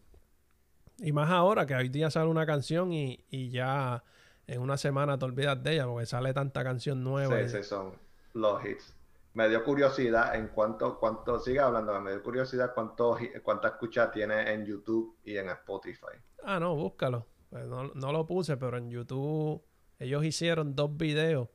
Y 1.02 1.12
más 1.12 1.30
ahora 1.30 1.66
que 1.66 1.74
hoy 1.74 1.88
día 1.88 2.10
sale 2.10 2.28
una 2.28 2.44
canción 2.44 2.92
y, 2.92 3.24
y 3.30 3.50
ya 3.50 4.04
en 4.46 4.60
una 4.60 4.76
semana 4.76 5.18
te 5.18 5.24
olvidas 5.24 5.62
de 5.62 5.74
ella 5.74 5.86
porque 5.86 6.06
sale 6.06 6.34
tanta 6.34 6.62
canción 6.62 7.02
nueva. 7.02 7.36
Sí, 7.42 7.56
sí, 7.56 7.62
son 7.62 7.92
los 8.34 8.64
hits. 8.64 8.94
Me 9.32 9.48
dio 9.48 9.62
curiosidad 9.64 10.34
en 10.34 10.48
cuánto, 10.48 10.98
cuánto, 10.98 11.38
sigue 11.38 11.60
hablando, 11.60 11.98
me 12.00 12.10
dio 12.10 12.22
curiosidad 12.22 12.72
cuánto, 12.74 13.16
cuánta 13.44 13.68
escucha 13.68 14.10
tiene 14.10 14.52
en 14.52 14.66
YouTube 14.66 15.16
y 15.24 15.36
en 15.36 15.48
Spotify. 15.50 16.18
Ah, 16.42 16.58
no, 16.58 16.74
búscalo. 16.74 17.26
Pues 17.48 17.64
no, 17.66 18.12
lo 18.12 18.26
puse, 18.26 18.56
pero 18.56 18.76
en 18.76 18.90
YouTube 18.90 19.60
Ellos 19.98 20.24
hicieron 20.24 20.74
dos 20.74 20.96
videos. 20.96 21.48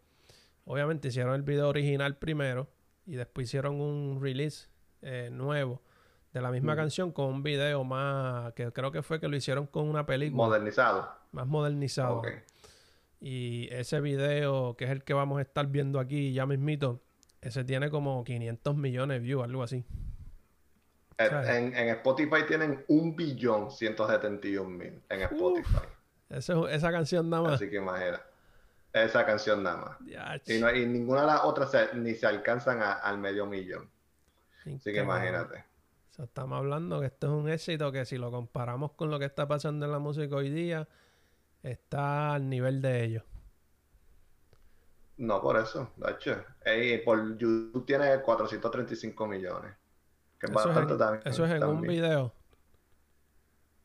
Obviamente 0.66 1.10
hicieron 1.10 1.36
el 1.36 1.44
video 1.44 1.70
original 1.70 2.18
primero 2.18 2.70
y 3.06 3.16
después 3.16 3.48
hicieron 3.48 3.80
un 3.80 4.20
release 4.22 4.70
eh, 5.02 5.30
nuevo 5.32 5.82
de 6.36 6.42
la 6.42 6.52
misma 6.52 6.76
canción 6.76 7.14
con 7.14 7.28
un 7.28 7.44
video 7.44 7.86
más, 7.86 8.52
que 8.56 8.70
creo 8.74 8.92
que 8.92 9.02
fue 9.02 9.22
que 9.22 9.30
lo 9.30 9.38
hicieron 9.38 9.68
con 9.68 9.88
una 9.88 10.06
película. 10.06 10.44
Modernizado. 10.44 11.10
Más 11.32 11.48
modernizado. 11.48 12.24
Y 13.22 13.70
ese 13.72 14.02
video, 14.02 14.76
que 14.76 14.84
es 14.84 14.92
el 14.92 15.06
que 15.06 15.14
vamos 15.14 15.40
a 15.40 15.44
estar 15.44 15.66
viendo 15.68 15.98
aquí 15.98 16.34
ya 16.34 16.46
mismito, 16.46 17.02
ese 17.40 17.64
tiene 17.64 17.90
como 17.90 18.22
500 18.26 18.76
millones 18.76 19.22
de 19.22 19.26
views, 19.26 19.46
algo 19.46 19.64
así. 19.64 19.86
Eh, 21.18 21.30
en, 21.32 21.74
en, 21.74 21.88
Spotify 21.96 22.44
tienen 22.46 22.84
un 22.90 23.16
billón 23.16 23.72
171 23.72 24.70
mil 24.70 25.02
en 25.08 25.22
Spotify. 25.22 25.88
esa 26.30 26.92
canción 26.92 27.30
nada 27.30 27.44
más. 27.44 27.54
Así 27.54 27.70
que 27.70 27.78
imagina. 27.78 28.20
Esa 28.92 29.26
canción 29.26 29.64
nada 29.64 29.78
más. 29.78 30.42
Y, 30.48 30.60
no, 30.60 30.70
y, 30.70 30.86
ninguna 30.86 31.22
de 31.22 31.28
las 31.28 31.46
otras 31.46 31.94
ni 31.94 32.14
se 32.14 32.28
alcanzan 32.28 32.82
al 32.82 33.20
medio 33.20 33.46
millón. 33.46 33.90
Así 34.66 34.92
que 34.92 35.00
imagínate. 35.00 35.75
Estamos 36.24 36.58
hablando 36.58 37.00
que 37.00 37.08
esto 37.08 37.28
es 37.28 37.34
un 37.34 37.50
éxito 37.50 37.92
que 37.92 38.06
si 38.06 38.18
lo 38.18 38.32
comparamos 38.32 38.94
con 38.94 39.10
lo 39.10 39.20
que 39.20 39.26
está 39.26 39.48
pasando 39.48 39.86
en 39.86 39.92
la 39.92 40.00
música 40.00 40.36
hoy 40.36 40.50
día, 40.50 40.88
está 41.64 42.34
al 42.34 42.50
nivel 42.50 42.82
de 42.82 43.04
ellos. 43.04 43.24
No, 45.18 45.42
por 45.42 45.58
eso, 45.58 45.92
de 45.96 47.02
por 47.06 47.38
YouTube 47.38 47.86
tiene 47.86 48.22
435 48.22 49.28
millones. 49.28 49.74
Que 50.38 50.48
es 50.48 50.52
eso 50.52 50.68
bastante 50.68 50.94
es 50.94 51.00
también. 51.00 51.22
Eso 51.26 51.46
es 51.46 51.52
en 51.52 51.64
un 51.64 51.82
video. 51.82 52.34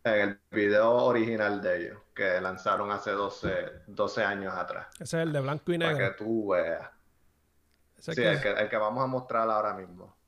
En 0.03 0.21
el 0.21 0.41
video 0.51 0.93
original 0.93 1.61
de 1.61 1.77
ellos, 1.77 1.99
que 2.15 2.41
lanzaron 2.41 2.91
hace 2.91 3.13
12, 3.13 3.83
12 3.87 4.25
años 4.25 4.55
atrás. 4.55 4.89
Ese 4.95 5.19
es 5.19 5.23
el 5.27 5.33
de 5.33 5.41
blanco 5.41 5.73
y 5.73 5.79
negro. 5.79 5.97
Para 5.97 6.09
que 6.11 6.25
tú 6.25 6.49
veas. 6.49 6.91
sí, 7.99 8.11
el, 8.23 8.41
que, 8.41 8.51
el 8.51 8.69
que 8.69 8.77
vamos 8.77 9.05
a 9.05 9.07
mostrar 9.07 9.49
ahora 9.49 9.75
mismo. 9.75 10.20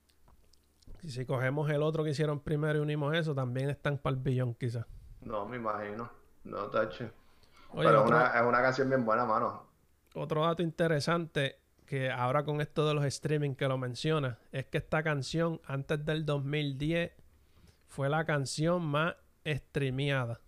Y 1.02 1.10
si 1.10 1.26
cogemos 1.26 1.68
el 1.70 1.82
otro 1.82 2.04
que 2.04 2.10
hicieron 2.10 2.40
primero 2.40 2.78
y 2.78 2.82
unimos 2.82 3.14
eso, 3.14 3.34
también 3.34 3.68
están 3.70 3.98
para 3.98 4.14
el 4.14 4.22
billón, 4.22 4.54
quizás. 4.54 4.86
No, 5.20 5.46
me 5.46 5.56
imagino. 5.56 6.10
No, 6.44 6.70
tache. 6.70 7.10
Pero 7.74 8.04
es, 8.04 8.10
una, 8.10 8.26
es 8.28 8.42
una 8.42 8.62
canción 8.62 8.88
bien 8.88 9.04
buena, 9.04 9.24
mano. 9.24 9.66
Otro 10.14 10.44
dato 10.44 10.62
interesante 10.62 11.58
que 11.86 12.10
ahora 12.10 12.44
con 12.44 12.60
esto 12.60 12.86
de 12.86 12.94
los 12.94 13.04
streaming 13.04 13.54
que 13.54 13.66
lo 13.66 13.78
menciona, 13.78 14.38
es 14.52 14.66
que 14.66 14.78
esta 14.78 15.02
canción 15.02 15.60
antes 15.64 16.04
del 16.04 16.24
2010 16.24 17.12
fue 17.86 18.08
la 18.08 18.24
canción 18.24 18.82
más 18.82 19.16
streameada. 19.44 20.40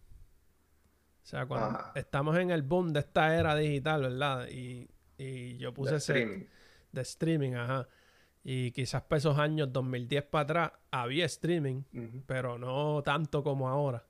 O 1.23 1.27
sea, 1.27 1.47
cuando 1.47 1.81
estamos 1.95 2.37
en 2.39 2.51
el 2.51 2.63
boom 2.63 2.93
de 2.93 3.01
esta 3.01 3.35
era 3.37 3.55
digital, 3.57 4.03
¿verdad? 4.03 4.49
Y, 4.49 4.89
y 5.19 5.57
yo 5.57 5.75
puse 5.75 5.97
ese... 5.97 6.13
Streaming. 6.13 6.47
De 6.93 7.03
streaming, 7.03 7.53
ajá. 7.55 7.89
Y 8.47 8.73
quizás 8.73 9.03
para 9.03 9.19
esos 9.19 9.39
años 9.39 9.73
2010 9.73 10.25
para 10.25 10.43
atrás 10.43 10.73
había 10.91 11.25
streaming, 11.25 11.83
pero 12.27 12.59
no 12.59 13.03
tanto 13.03 13.43
como 13.43 13.69
ahora. 13.69 14.05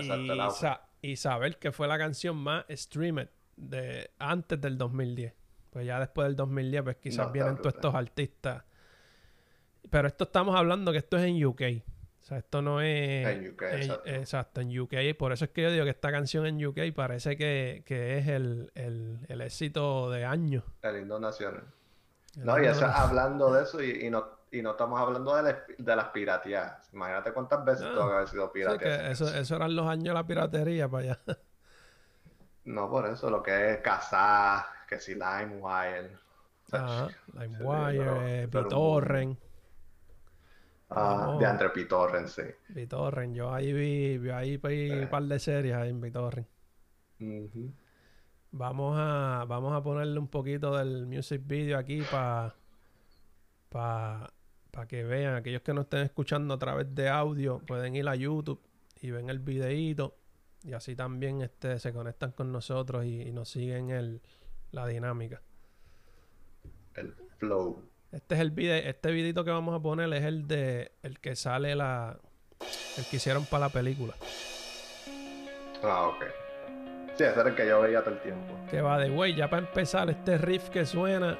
Y, 0.00 1.10
y, 1.10 1.16
saber 1.16 1.58
que 1.58 1.72
fue 1.72 1.88
la 1.88 1.98
canción 1.98 2.36
más 2.36 2.64
streamed 2.70 3.28
de 3.56 4.10
antes 4.18 4.60
del 4.60 4.78
2010. 4.78 5.34
Pues 5.70 5.84
ya 5.84 5.98
después 5.98 6.28
del 6.28 6.36
2010, 6.36 6.82
pues 6.82 6.96
quizás 6.96 7.32
vienen 7.32 7.56
todos 7.56 7.74
estos 7.74 7.94
artistas. 7.94 8.62
Pero 9.90 10.06
esto 10.06 10.24
estamos 10.24 10.54
hablando 10.54 10.92
que 10.92 10.98
esto 10.98 11.18
es 11.18 11.24
en 11.24 11.44
UK. 11.44 11.62
O 12.20 12.24
sea, 12.24 12.38
esto 12.38 12.62
no 12.62 12.80
es... 12.80 13.26
En 13.26 13.48
UK, 13.50 13.62
exacto. 13.62 14.10
exacto. 14.10 14.60
en 14.60 14.78
UK. 14.78 15.16
Por 15.18 15.32
eso 15.32 15.44
es 15.46 15.50
que 15.50 15.62
yo 15.62 15.72
digo 15.72 15.84
que 15.84 15.90
esta 15.90 16.12
canción 16.12 16.46
en 16.46 16.64
UK 16.64 16.92
parece 16.94 17.36
que, 17.36 17.82
que 17.84 18.18
es 18.18 18.28
el, 18.28 18.70
el, 18.76 19.18
el, 19.28 19.40
éxito 19.40 20.08
de 20.08 20.24
años. 20.24 20.62
El 20.82 21.00
himno 21.00 21.18
nacional. 21.18 21.64
No, 22.36 22.58
y 22.62 22.66
eso, 22.66 22.86
hablando 22.86 23.52
de 23.52 23.62
eso, 23.62 23.82
y, 23.82 24.06
y, 24.06 24.10
no, 24.10 24.24
y 24.50 24.62
no 24.62 24.72
estamos 24.72 25.00
hablando 25.00 25.40
de, 25.42 25.56
de 25.78 25.96
las 25.96 26.08
pirateadas. 26.08 26.92
Imagínate 26.92 27.32
cuántas 27.32 27.64
veces 27.64 27.88
no, 27.88 27.94
todo 27.94 28.16
ha 28.16 28.26
sido 28.26 28.50
pirateado. 28.52 29.10
eso, 29.10 29.28
eso 29.34 29.56
eran 29.56 29.76
los 29.76 29.86
años 29.86 30.04
de 30.06 30.14
la 30.14 30.26
piratería 30.26 30.88
para 30.88 31.04
allá. 31.04 31.20
No, 32.64 32.88
por 32.90 33.06
eso, 33.08 33.30
lo 33.30 33.42
que 33.42 33.72
es 33.72 33.78
cazar, 33.80 34.64
que 34.88 34.98
si 34.98 35.14
LimeWire. 35.14 36.18
Ajá, 36.72 37.08
LimeWire, 37.34 38.46
BitTorrent. 38.46 39.38
Ah, 40.90 41.36
de 41.40 41.46
entre 41.46 41.68
BitTorrent, 41.68 42.28
sí. 42.28 42.42
BitTorrent, 42.68 43.34
yo 43.36 43.52
ahí 43.52 43.72
vi, 43.72 44.18
vi 44.18 44.30
ahí 44.30 44.58
un 45.00 45.08
par 45.08 45.22
de 45.24 45.38
series 45.38 45.74
ahí 45.76 45.90
en 45.90 46.00
BitTorrent. 46.00 46.48
Vamos 48.52 48.96
a, 48.98 49.44
vamos 49.48 49.74
a 49.74 49.82
ponerle 49.82 50.18
un 50.18 50.28
poquito 50.28 50.76
del 50.76 51.06
music 51.06 51.42
video 51.44 51.78
aquí 51.78 52.02
para 52.10 52.54
para 53.70 54.88
que 54.88 55.04
vean, 55.04 55.34
aquellos 55.34 55.62
que 55.62 55.74
no 55.74 55.82
estén 55.82 56.00
escuchando 56.00 56.54
a 56.54 56.58
través 56.58 56.94
de 56.94 57.08
audio, 57.08 57.60
pueden 57.60 57.94
ir 57.94 58.08
a 58.08 58.16
YouTube 58.16 58.60
y 59.00 59.10
ven 59.10 59.28
el 59.28 59.38
videíto 59.38 60.16
y 60.64 60.72
así 60.72 60.96
también 60.96 61.42
este, 61.42 61.78
se 61.78 61.92
conectan 61.92 62.32
con 62.32 62.52
nosotros 62.52 63.04
y, 63.04 63.30
nos 63.32 63.50
siguen 63.50 63.90
el, 63.90 64.22
la 64.70 64.86
dinámica. 64.86 65.42
El 66.94 67.14
flow. 67.38 67.82
Este 68.12 68.34
es 68.34 68.40
el 68.40 68.50
video, 68.50 68.76
este 68.76 69.10
videito 69.10 69.44
que 69.44 69.50
vamos 69.50 69.74
a 69.74 69.80
poner 69.80 70.12
es 70.12 70.24
el 70.24 70.46
de 70.46 70.92
el 71.02 71.18
que 71.18 71.36
sale 71.36 71.74
la 71.74 72.18
el 72.98 73.04
que 73.06 73.16
hicieron 73.16 73.44
para 73.46 73.66
la 73.66 73.68
película. 73.70 74.14
Ah, 75.82 76.08
ok. 76.08 76.41
Sí, 77.14 77.24
ese 77.24 77.40
era 77.40 77.50
el 77.50 77.54
que 77.54 77.66
yo 77.66 77.80
veía 77.80 78.00
todo 78.02 78.14
el 78.14 78.20
tiempo. 78.20 78.54
Que 78.70 78.80
va 78.80 78.98
de 78.98 79.10
güey, 79.10 79.34
ya 79.34 79.50
para 79.50 79.66
empezar, 79.66 80.08
este 80.10 80.38
riff 80.38 80.70
que 80.70 80.86
suena. 80.86 81.38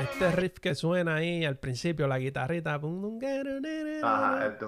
Este 0.00 0.30
riff 0.32 0.58
que 0.60 0.74
suena 0.74 1.16
ahí 1.16 1.44
al 1.44 1.58
principio, 1.58 2.06
la 2.06 2.18
guitarrita. 2.18 2.74
Ajá, 2.74 4.46
el 4.46 4.58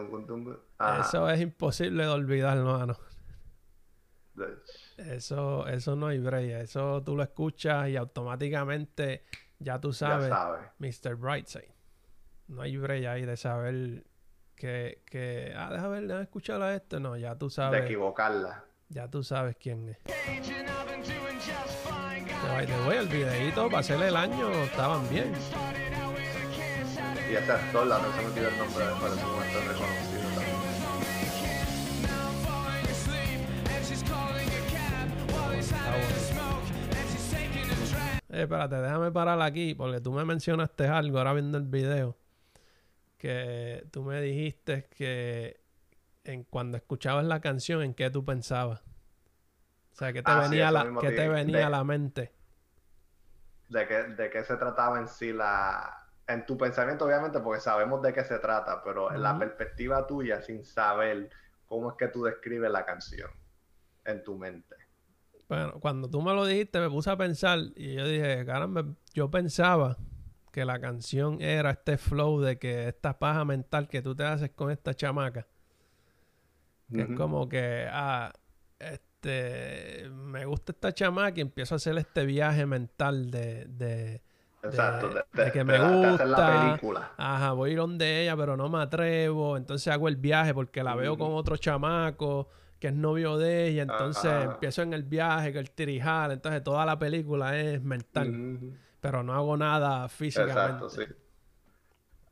Eso 1.00 1.28
es 1.28 1.40
imposible 1.40 2.04
de 2.04 2.10
olvidar, 2.10 2.56
hermano. 2.58 2.96
Eso, 4.96 5.66
eso 5.66 5.96
no 5.96 6.06
hay 6.08 6.18
break. 6.18 6.62
Eso 6.62 7.02
tú 7.02 7.16
lo 7.16 7.22
escuchas 7.22 7.88
y 7.88 7.96
automáticamente 7.96 9.24
ya 9.58 9.80
tú 9.80 9.92
sabes, 9.92 10.32
Mr. 10.78 11.16
Brightside. 11.16 11.72
No 12.48 12.62
hay 12.62 12.76
break 12.76 13.06
ahí 13.06 13.24
de 13.24 13.36
saber 13.36 14.04
que, 14.54 15.02
que 15.06 15.52
ah, 15.56 15.70
déjame 15.70 15.94
ver, 15.94 16.02
déjame 16.02 16.22
escuchar 16.24 16.62
a 16.62 16.74
esto. 16.74 17.00
No, 17.00 17.16
ya 17.16 17.36
tú 17.36 17.50
sabes. 17.50 17.80
De 17.80 17.86
equivocarla. 17.86 18.64
Ya 18.92 19.08
tú 19.08 19.22
sabes 19.22 19.56
quién 19.56 19.88
es. 19.88 19.96
voy 22.84 22.96
el 22.96 23.08
videito 23.08 23.66
para 23.68 23.78
hacerle 23.78 24.08
el 24.08 24.16
año 24.16 24.50
estaban 24.64 25.08
bien. 25.08 25.32
Y 27.30 27.34
ese 27.34 27.52
actor, 27.52 27.86
la 27.86 27.98
no 28.00 28.12
se 28.12 28.20
me 28.20 28.48
el 28.48 28.58
nombre, 28.58 28.84
parece 29.00 29.24
un 29.24 29.42
actor 29.42 29.62
reconocido 29.66 30.28
también. 30.34 30.56
Eh, 38.28 38.42
espérate, 38.42 38.76
déjame 38.76 39.10
parar 39.10 39.40
aquí 39.40 39.74
porque 39.74 40.02
tú 40.02 40.12
me 40.12 40.26
mencionaste 40.26 40.86
algo 40.86 41.16
ahora 41.16 41.32
viendo 41.32 41.56
el 41.56 41.64
video. 41.64 42.18
Que 43.16 43.86
tú 43.90 44.02
me 44.02 44.20
dijiste 44.20 44.86
que 44.94 45.61
en 46.24 46.44
cuando 46.44 46.76
escuchabas 46.76 47.24
la 47.24 47.40
canción, 47.40 47.82
¿en 47.82 47.94
qué 47.94 48.10
tú 48.10 48.24
pensabas? 48.24 48.82
O 49.92 49.94
sea, 49.94 50.12
¿qué 50.12 50.22
te 50.22 50.30
ah, 50.30 50.40
venía, 50.40 50.68
a 50.68 50.72
la, 50.72 50.94
¿qué 51.00 51.10
te 51.10 51.28
venía 51.28 51.66
a 51.66 51.70
la 51.70 51.84
mente? 51.84 52.32
De 53.68 53.86
qué, 53.86 54.02
de 54.04 54.30
qué 54.30 54.44
se 54.44 54.56
trataba 54.56 54.98
en 54.98 55.08
sí 55.08 55.32
la... 55.32 55.98
En 56.26 56.46
tu 56.46 56.56
pensamiento, 56.56 57.04
obviamente, 57.04 57.40
porque 57.40 57.60
sabemos 57.60 58.00
de 58.00 58.12
qué 58.12 58.24
se 58.24 58.38
trata, 58.38 58.82
pero 58.82 59.12
en 59.12 59.22
la 59.22 59.38
perspectiva 59.38 60.06
tuya, 60.06 60.40
sin 60.40 60.64
saber 60.64 61.28
cómo 61.66 61.90
es 61.90 61.96
que 61.96 62.08
tú 62.08 62.22
describes 62.22 62.70
la 62.70 62.86
canción 62.86 63.28
en 64.04 64.22
tu 64.22 64.38
mente. 64.38 64.76
Bueno, 65.48 65.80
cuando 65.80 66.08
tú 66.08 66.22
me 66.22 66.32
lo 66.32 66.46
dijiste, 66.46 66.78
me 66.78 66.88
puse 66.88 67.10
a 67.10 67.16
pensar 67.16 67.58
y 67.74 67.94
yo 67.94 68.06
dije, 68.06 68.46
caramba, 68.46 68.84
yo 69.12 69.30
pensaba 69.30 69.98
que 70.52 70.64
la 70.64 70.80
canción 70.80 71.42
era 71.42 71.72
este 71.72 71.98
flow 71.98 72.40
de 72.40 72.58
que 72.58 72.88
esta 72.88 73.18
paja 73.18 73.44
mental 73.44 73.88
que 73.88 74.00
tú 74.00 74.14
te 74.14 74.24
haces 74.24 74.50
con 74.50 74.70
esta 74.70 74.94
chamaca 74.94 75.46
que 76.92 77.02
es 77.02 77.16
como 77.16 77.48
que, 77.48 77.86
ah, 77.90 78.32
este, 78.78 80.08
me 80.10 80.44
gusta 80.44 80.72
esta 80.72 80.92
chamaca 80.92 81.38
y 81.38 81.42
empiezo 81.42 81.74
a 81.74 81.76
hacer 81.76 81.96
este 81.98 82.26
viaje 82.26 82.66
mental 82.66 83.30
de, 83.30 83.66
de 83.66 84.22
Exacto, 84.64 85.10
de, 85.32 85.50
que 85.50 85.64
me 85.64 85.78
gusta. 85.78 86.24
la 86.24 86.76
película. 86.76 87.12
Ajá, 87.16 87.52
voy 87.52 87.70
a 87.70 87.72
ir 87.72 87.78
donde 87.78 88.22
ella, 88.22 88.36
pero 88.36 88.56
no 88.56 88.68
me 88.68 88.80
atrevo. 88.80 89.56
Entonces 89.56 89.92
hago 89.92 90.08
el 90.08 90.16
viaje 90.16 90.54
porque 90.54 90.84
la 90.84 90.94
veo 90.94 91.18
con 91.18 91.32
otro 91.32 91.56
chamaco 91.56 92.48
que 92.78 92.88
es 92.88 92.94
novio 92.94 93.38
de 93.38 93.68
ella. 93.68 93.82
Entonces 93.82 94.32
empiezo 94.44 94.82
en 94.82 94.92
el 94.92 95.04
viaje, 95.04 95.52
que 95.52 95.58
el 95.58 95.70
tirijal. 95.70 96.32
Entonces 96.32 96.62
toda 96.62 96.84
la 96.84 96.98
película 96.98 97.58
es 97.58 97.82
mental. 97.82 98.58
Pero 99.00 99.22
no 99.22 99.34
hago 99.34 99.56
nada 99.56 100.08
físicamente. 100.08 100.60
Exacto, 100.60 100.88
sí. 100.90 101.02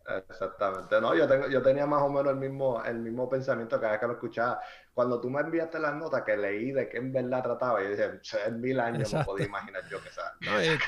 Exactamente. 0.06 1.00
No, 1.00 1.14
yo 1.14 1.28
tengo, 1.28 1.48
yo 1.48 1.62
tenía 1.62 1.86
más 1.86 2.02
o 2.02 2.08
menos 2.08 2.32
el 2.32 2.38
mismo, 2.38 2.82
el 2.84 2.98
mismo 2.98 3.28
pensamiento 3.28 3.78
cada 3.78 3.92
vez 3.92 4.00
que 4.00 4.06
lo 4.06 4.12
escuchaba. 4.14 4.60
Cuando 4.94 5.20
tú 5.20 5.30
me 5.30 5.40
enviaste 5.40 5.78
las 5.78 5.94
notas 5.94 6.22
que 6.22 6.36
leí 6.36 6.72
de 6.72 6.88
qué 6.88 6.98
en 6.98 7.12
verdad 7.12 7.42
trataba, 7.42 7.82
yo 7.82 7.90
dije, 7.90 8.20
en 8.46 8.60
mil 8.60 8.80
años 8.80 9.12
no 9.12 9.24
podía 9.24 9.46
imaginar 9.46 9.82
yo 9.88 10.02
que 10.02 10.10
sabía. 10.10 10.78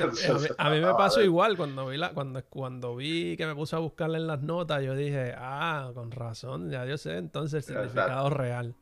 a, 0.59 0.71
mí, 0.71 0.81
me 0.81 0.95
pasó 0.95 1.23
igual 1.23 1.57
cuando 1.57 1.87
vi 1.87 1.99
la, 1.99 2.12
cuando, 2.12 2.42
cuando 2.45 2.97
vi 2.97 3.37
que 3.37 3.47
me 3.47 3.54
puse 3.54 3.76
a 3.76 3.78
buscarle 3.78 4.19
en 4.19 4.26
las 4.26 4.42
notas, 4.42 4.83
yo 4.83 4.95
dije, 4.95 5.35
ah, 5.37 5.90
con 5.95 6.11
razón, 6.11 6.71
ya 6.71 6.85
yo 6.85 6.99
sé 6.99 7.16
entonces 7.16 7.69
el 7.69 7.75
significado 7.76 8.31
real. 8.31 8.75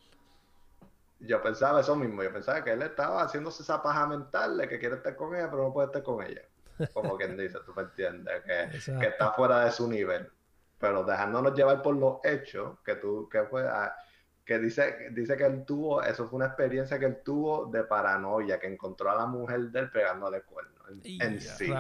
Yo 1.19 1.43
pensaba 1.43 1.81
eso 1.81 1.95
mismo, 1.97 2.23
yo 2.23 2.33
pensaba 2.33 2.65
que 2.65 2.73
él 2.73 2.81
estaba 2.81 3.23
haciéndose 3.23 3.63
esa 3.63 3.83
paja 3.83 4.07
mental 4.07 4.57
de 4.57 4.67
que 4.69 4.79
quiere 4.79 4.97
estar 4.97 5.15
con 5.17 5.35
ella, 5.35 5.51
pero 5.51 5.65
no 5.65 5.73
puede 5.73 5.89
estar 5.89 6.03
con 6.03 6.23
ella 6.25 6.41
como 6.93 7.17
quien 7.17 7.37
dice, 7.37 7.59
tú 7.65 7.73
me 7.75 7.83
entiendes, 7.83 8.43
que, 8.45 8.93
que, 8.99 9.07
está 9.07 9.33
fuera 9.33 9.65
de 9.65 9.71
su 9.71 9.89
nivel. 9.89 10.29
Pero 10.79 11.05
dejándonos 11.05 11.55
llevar 11.55 11.83
por 11.83 11.95
los 11.97 12.19
hechos, 12.25 12.79
que 12.85 12.97
tú, 12.97 13.29
que 13.29 13.45
fue, 13.45 13.69
ah, 13.69 13.95
que 14.45 14.59
dice, 14.59 15.11
dice 15.13 15.37
que 15.37 15.45
él 15.45 15.65
tuvo, 15.65 16.03
eso 16.03 16.29
fue 16.29 16.39
una 16.39 16.47
experiencia 16.47 16.99
que 16.99 17.07
él 17.07 17.19
tuvo 17.25 17.67
de 17.67 17.85
paranoia, 17.85 18.59
que 18.59 18.67
encontró 18.67 19.11
a 19.11 19.15
la 19.15 19.27
mujer 19.27 19.71
de 19.71 19.81
él 19.81 19.91
pegándole 19.91 20.43
cuernos 20.43 20.81
en, 20.91 21.41
sí. 21.41 21.73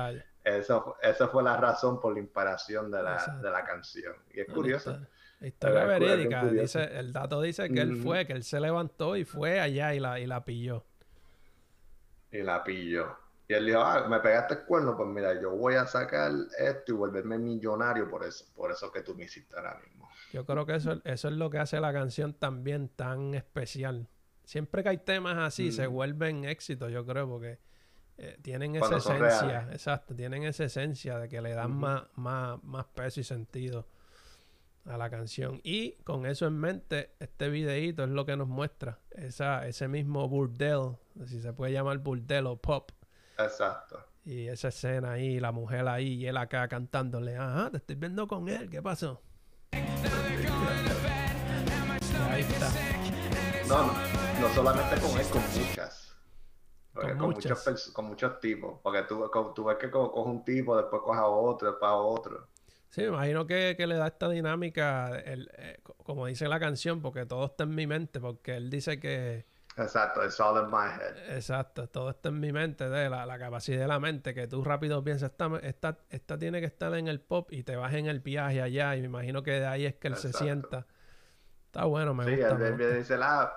Eso, 0.42 0.96
esa 1.02 1.28
fue 1.28 1.42
la 1.42 1.56
razón 1.56 2.00
por 2.00 2.14
la 2.14 2.20
inspiración 2.20 2.90
de 2.90 3.02
la, 3.02 3.38
de 3.42 3.50
la 3.50 3.64
canción. 3.64 4.14
Y 4.32 4.40
es 4.40 4.46
curioso. 4.46 4.98
Historia 5.40 5.84
verídica. 5.84 6.44
Dice, 6.46 6.82
el 6.98 7.12
dato 7.12 7.40
dice 7.42 7.68
que 7.68 7.80
él 7.80 7.96
fue, 7.96 8.26
que 8.26 8.32
él 8.32 8.42
se 8.42 8.58
levantó 8.60 9.16
y 9.16 9.24
fue 9.24 9.60
allá 9.60 9.94
y 9.94 10.00
la, 10.00 10.18
y 10.18 10.26
la 10.26 10.44
pilló. 10.44 10.84
Y 12.30 12.42
la 12.42 12.62
pilló. 12.64 13.16
Y 13.50 13.52
él 13.52 13.66
dijo, 13.66 13.80
ah, 13.80 14.06
me 14.08 14.20
pegaste 14.20 14.54
el 14.54 14.60
cuerno, 14.60 14.96
pues 14.96 15.08
mira, 15.08 15.34
yo 15.40 15.50
voy 15.50 15.74
a 15.74 15.84
sacar 15.84 16.30
esto 16.56 16.92
y 16.92 16.94
volverme 16.94 17.36
millonario 17.36 18.08
por 18.08 18.22
eso, 18.22 18.44
por 18.54 18.70
eso 18.70 18.92
que 18.92 19.00
tú 19.00 19.16
me 19.16 19.24
hiciste 19.24 19.56
ahora 19.56 19.76
mismo. 19.84 20.08
Yo 20.32 20.46
creo 20.46 20.64
que 20.64 20.76
eso, 20.76 21.00
eso 21.02 21.28
es 21.28 21.34
lo 21.34 21.50
que 21.50 21.58
hace 21.58 21.80
la 21.80 21.92
canción 21.92 22.32
también 22.32 22.90
tan 22.90 23.34
especial. 23.34 24.06
Siempre 24.44 24.84
que 24.84 24.90
hay 24.90 24.98
temas 24.98 25.36
así, 25.38 25.72
se 25.72 25.88
vuelven 25.88 26.44
éxitos, 26.44 26.92
yo 26.92 27.04
creo, 27.04 27.28
porque 27.28 27.58
eh, 28.18 28.38
tienen 28.40 28.76
esa 28.76 28.98
esencia, 28.98 29.66
exacto, 29.72 30.14
tienen 30.14 30.44
esa 30.44 30.62
esencia 30.62 31.18
de 31.18 31.28
que 31.28 31.40
le 31.40 31.52
dan 31.52 31.72
más, 31.72 32.04
más, 32.14 32.62
más 32.62 32.86
peso 32.86 33.18
y 33.18 33.24
sentido 33.24 33.88
a 34.84 34.96
la 34.96 35.10
canción. 35.10 35.60
Y 35.64 35.94
con 36.04 36.24
eso 36.24 36.46
en 36.46 36.56
mente, 36.56 37.16
este 37.18 37.48
videíto 37.48 38.04
es 38.04 38.10
lo 38.10 38.24
que 38.24 38.36
nos 38.36 38.46
muestra 38.46 39.00
esa, 39.10 39.66
ese 39.66 39.88
mismo 39.88 40.28
burdel, 40.28 40.98
si 41.26 41.40
se 41.40 41.52
puede 41.52 41.72
llamar 41.72 41.98
burdel 41.98 42.46
o 42.46 42.56
pop, 42.56 42.92
Exacto. 43.44 44.04
Y 44.24 44.48
esa 44.48 44.68
escena 44.68 45.12
ahí, 45.12 45.40
la 45.40 45.52
mujer 45.52 45.88
ahí 45.88 46.14
y 46.14 46.26
él 46.26 46.36
acá 46.36 46.68
cantándole, 46.68 47.36
ajá, 47.36 47.70
te 47.70 47.78
estoy 47.78 47.96
viendo 47.96 48.28
con 48.28 48.48
él, 48.48 48.68
¿qué 48.68 48.82
pasó? 48.82 49.22
ahí 52.30 52.42
está. 52.42 52.70
No, 53.66 53.86
no, 54.40 54.54
solamente 54.54 55.00
con 55.00 55.18
él, 55.18 55.26
con 55.28 55.42
muchas. 55.42 56.16
con, 56.92 57.18
muchos, 57.18 57.90
con 57.92 58.04
muchos 58.06 58.40
tipos. 58.40 58.80
Porque 58.82 59.02
tú, 59.02 59.30
tú 59.54 59.64
ves 59.64 59.78
que 59.78 59.90
coges 59.90 60.26
un 60.26 60.44
tipo, 60.44 60.76
después 60.76 61.02
coges 61.02 61.20
a 61.20 61.26
otro, 61.26 61.70
después 61.70 61.88
a 61.88 61.94
otro. 61.94 62.48
Sí, 62.90 63.02
me 63.02 63.08
imagino 63.08 63.46
que, 63.46 63.76
le 63.78 63.94
da 63.94 64.08
esta 64.08 64.28
dinámica, 64.28 65.16
el, 65.20 65.48
eh, 65.56 65.80
como 66.04 66.26
dice 66.26 66.48
la 66.48 66.58
canción, 66.58 67.00
porque 67.00 67.24
todo 67.24 67.46
está 67.46 67.62
en 67.64 67.74
mi 67.74 67.86
mente, 67.86 68.18
porque 68.18 68.56
él 68.56 68.68
dice 68.68 68.98
que 68.98 69.46
Exacto, 69.76 70.24
it's 70.24 70.40
all 70.40 70.62
in 70.62 70.70
my 70.70 70.88
head. 70.88 71.16
Exacto, 71.36 71.88
todo 71.88 72.10
está 72.10 72.28
en 72.28 72.40
mi 72.40 72.52
mente, 72.52 72.88
de 72.88 73.08
la, 73.08 73.24
la 73.24 73.38
capacidad 73.38 73.80
de 73.80 73.86
la 73.86 74.00
mente, 74.00 74.34
que 74.34 74.46
tú 74.46 74.62
rápido 74.64 75.02
piensas, 75.02 75.30
esta, 75.30 75.58
esta, 75.62 75.98
esta, 76.10 76.38
tiene 76.38 76.60
que 76.60 76.66
estar 76.66 76.92
en 76.94 77.08
el 77.08 77.20
pop 77.20 77.52
y 77.52 77.62
te 77.62 77.76
vas 77.76 77.94
en 77.94 78.06
el 78.06 78.20
viaje 78.20 78.60
allá, 78.60 78.96
y 78.96 79.00
me 79.00 79.06
imagino 79.06 79.42
que 79.42 79.52
de 79.52 79.66
ahí 79.66 79.86
es 79.86 79.94
que 79.94 80.08
él 80.08 80.16
se 80.16 80.32
sienta. 80.32 80.86
Está 81.66 81.84
bueno, 81.84 82.14
me 82.14 82.24
gusta. 82.24 82.56
Sí, 82.56 82.64
él, 82.64 82.98
dice, 82.98 83.18
ah, 83.22 83.52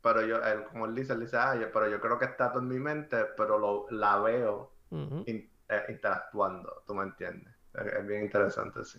pero 0.00 0.22
yo, 0.22 0.42
él, 0.42 0.64
como 0.64 0.86
él 0.86 0.94
dice, 0.94 1.12
él 1.12 1.20
dice, 1.20 1.36
ah, 1.36 1.54
pero 1.72 1.88
yo 1.90 2.00
creo 2.00 2.18
que 2.18 2.24
está 2.24 2.50
todo 2.50 2.62
en 2.62 2.68
mi 2.68 2.78
mente, 2.78 3.26
pero 3.36 3.58
lo, 3.58 3.86
la 3.90 4.18
veo 4.20 4.72
eh, 4.90 5.84
interactuando, 5.88 6.82
¿tú 6.86 6.94
me 6.94 7.04
entiendes? 7.04 7.54
Es, 7.74 8.06
bien 8.06 8.22
interesante, 8.22 8.84
sí. 8.84 8.98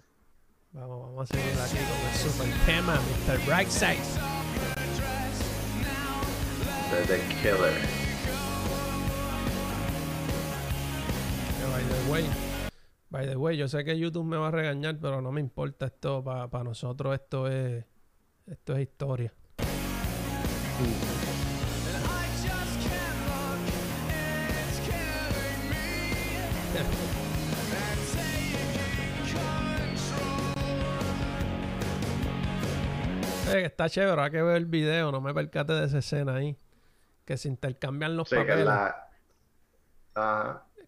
Vamos, 0.73 1.01
vamos 1.01 1.31
a 1.31 1.33
seguir 1.33 1.59
aquí 1.59 1.77
con 1.77 2.07
el 2.07 2.13
super 2.13 2.65
tema, 2.65 2.93
Mr. 2.93 3.45
Brightside. 3.47 4.46
The 6.89 7.19
Killer. 7.41 7.73
By 11.59 11.83
the 11.83 12.11
way, 12.11 12.25
by 13.11 13.25
the 13.25 13.35
way, 13.35 13.57
yo 13.57 13.67
sé 13.67 13.83
que 13.83 13.99
YouTube 13.99 14.25
me 14.25 14.37
va 14.37 14.47
a 14.47 14.51
regañar, 14.51 14.97
pero 15.01 15.21
no 15.21 15.33
me 15.33 15.41
importa 15.41 15.87
esto. 15.87 16.23
Para 16.23 16.63
nosotros 16.63 17.13
esto 17.13 17.47
es 17.49 17.83
esto 18.45 18.75
es 18.75 18.81
historia. 18.83 19.33
Eh, 33.49 33.63
está 33.63 33.89
chévere, 33.89 34.21
hay 34.21 34.29
que 34.29 34.41
ver 34.41 34.57
el 34.57 34.65
video, 34.65 35.09
no 35.09 35.21
me 35.21 35.33
percate 35.33 35.71
de 35.71 35.85
esa 35.85 35.99
escena 35.99 36.35
ahí 36.35 36.57
que 37.27 37.35
se 37.35 37.49
intercambian 37.49 38.15
los 38.15 38.29
papeles. 38.29 38.65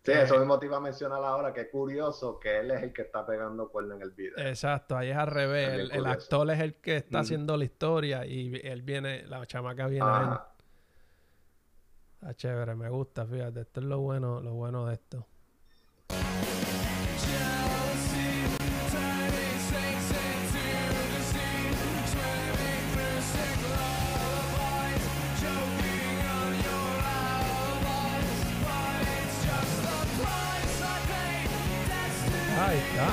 Sí, 0.01 0.13
eso 0.13 0.39
mismo 0.39 0.57
te 0.57 0.65
iba 0.65 0.77
a 0.77 0.79
mencionar 0.79 1.21
ahora, 1.21 1.53
que 1.53 1.61
es 1.61 1.67
curioso 1.67 2.39
que 2.39 2.59
él 2.61 2.71
es 2.71 2.81
el 2.81 2.93
que 2.93 3.01
está 3.01 3.25
pegando 3.25 3.69
cuerno 3.69 3.95
en 3.95 4.01
el 4.01 4.11
video. 4.11 4.37
Exacto, 4.37 4.95
ahí 4.95 5.09
es 5.09 5.17
al 5.17 5.27
revés. 5.27 5.89
El, 5.91 6.05
actor 6.05 6.49
es 6.49 6.61
el 6.61 6.75
que 6.75 6.95
está 6.95 7.19
haciendo 7.19 7.57
la 7.57 7.65
historia 7.65 8.25
y 8.25 8.59
él 8.63 8.81
viene, 8.81 9.27
la 9.27 9.45
chamaca 9.45 9.87
viene 9.87 10.07
ahí. 10.09 10.29
Está 12.13 12.33
chévere, 12.33 12.75
me 12.75 12.89
gusta, 12.89 13.25
fíjate. 13.25 13.61
Esto 13.61 13.81
es 13.81 13.85
lo 13.85 13.99
bueno, 13.99 14.39
lo 14.39 14.53
bueno 14.53 14.85
de 14.85 14.93
esto. 14.93 15.27
Ahí 32.69 32.77
está. 32.77 33.07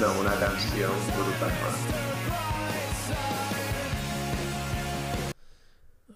No, 0.00 0.20
una 0.20 0.34
canción 0.40 0.90
brutal. 1.14 1.52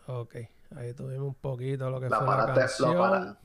Ok, 0.08 0.34
ahí 0.76 0.92
tuvimos 0.94 1.28
un 1.28 1.34
poquito 1.34 1.90
lo 1.90 2.00
que 2.00 2.08
fue 2.08 2.26
la 2.26 2.54
canción. 2.54 2.98
Para... 2.98 3.36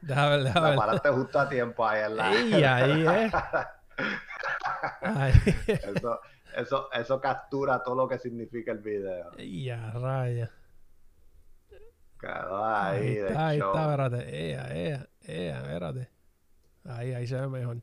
Déjame 0.00 0.30
ver, 0.30 0.44
déjame 0.44 0.66
ver. 0.68 0.76
La 0.76 0.80
paraste 0.80 1.08
justo 1.10 1.40
a 1.40 1.48
tiempo 1.50 1.86
ahí 1.86 2.02
en 2.02 2.16
la... 2.16 2.28
Ahí, 2.30 2.64
ahí, 2.64 3.06
eh. 3.06 3.30
ahí. 5.02 5.32
Eso, 5.66 6.20
eso, 6.56 6.90
eso 6.90 7.20
captura 7.20 7.82
todo 7.82 7.96
lo 7.96 8.08
que 8.08 8.18
significa 8.18 8.72
el 8.72 8.78
video. 8.78 9.30
Y 9.36 9.68
a 9.68 9.90
raya 9.90 10.50
ahí, 12.28 13.00
ahí 13.00 13.16
está, 13.18 13.48
ahí 13.48 13.58
está, 13.58 13.82
espérate. 13.82 14.50
Ea, 14.50 14.76
ea, 14.76 15.08
ea, 15.22 15.58
espérate. 15.60 16.08
Ahí, 16.84 17.14
ahí 17.14 17.26
se 17.26 17.40
ve 17.40 17.48
mejor. 17.48 17.76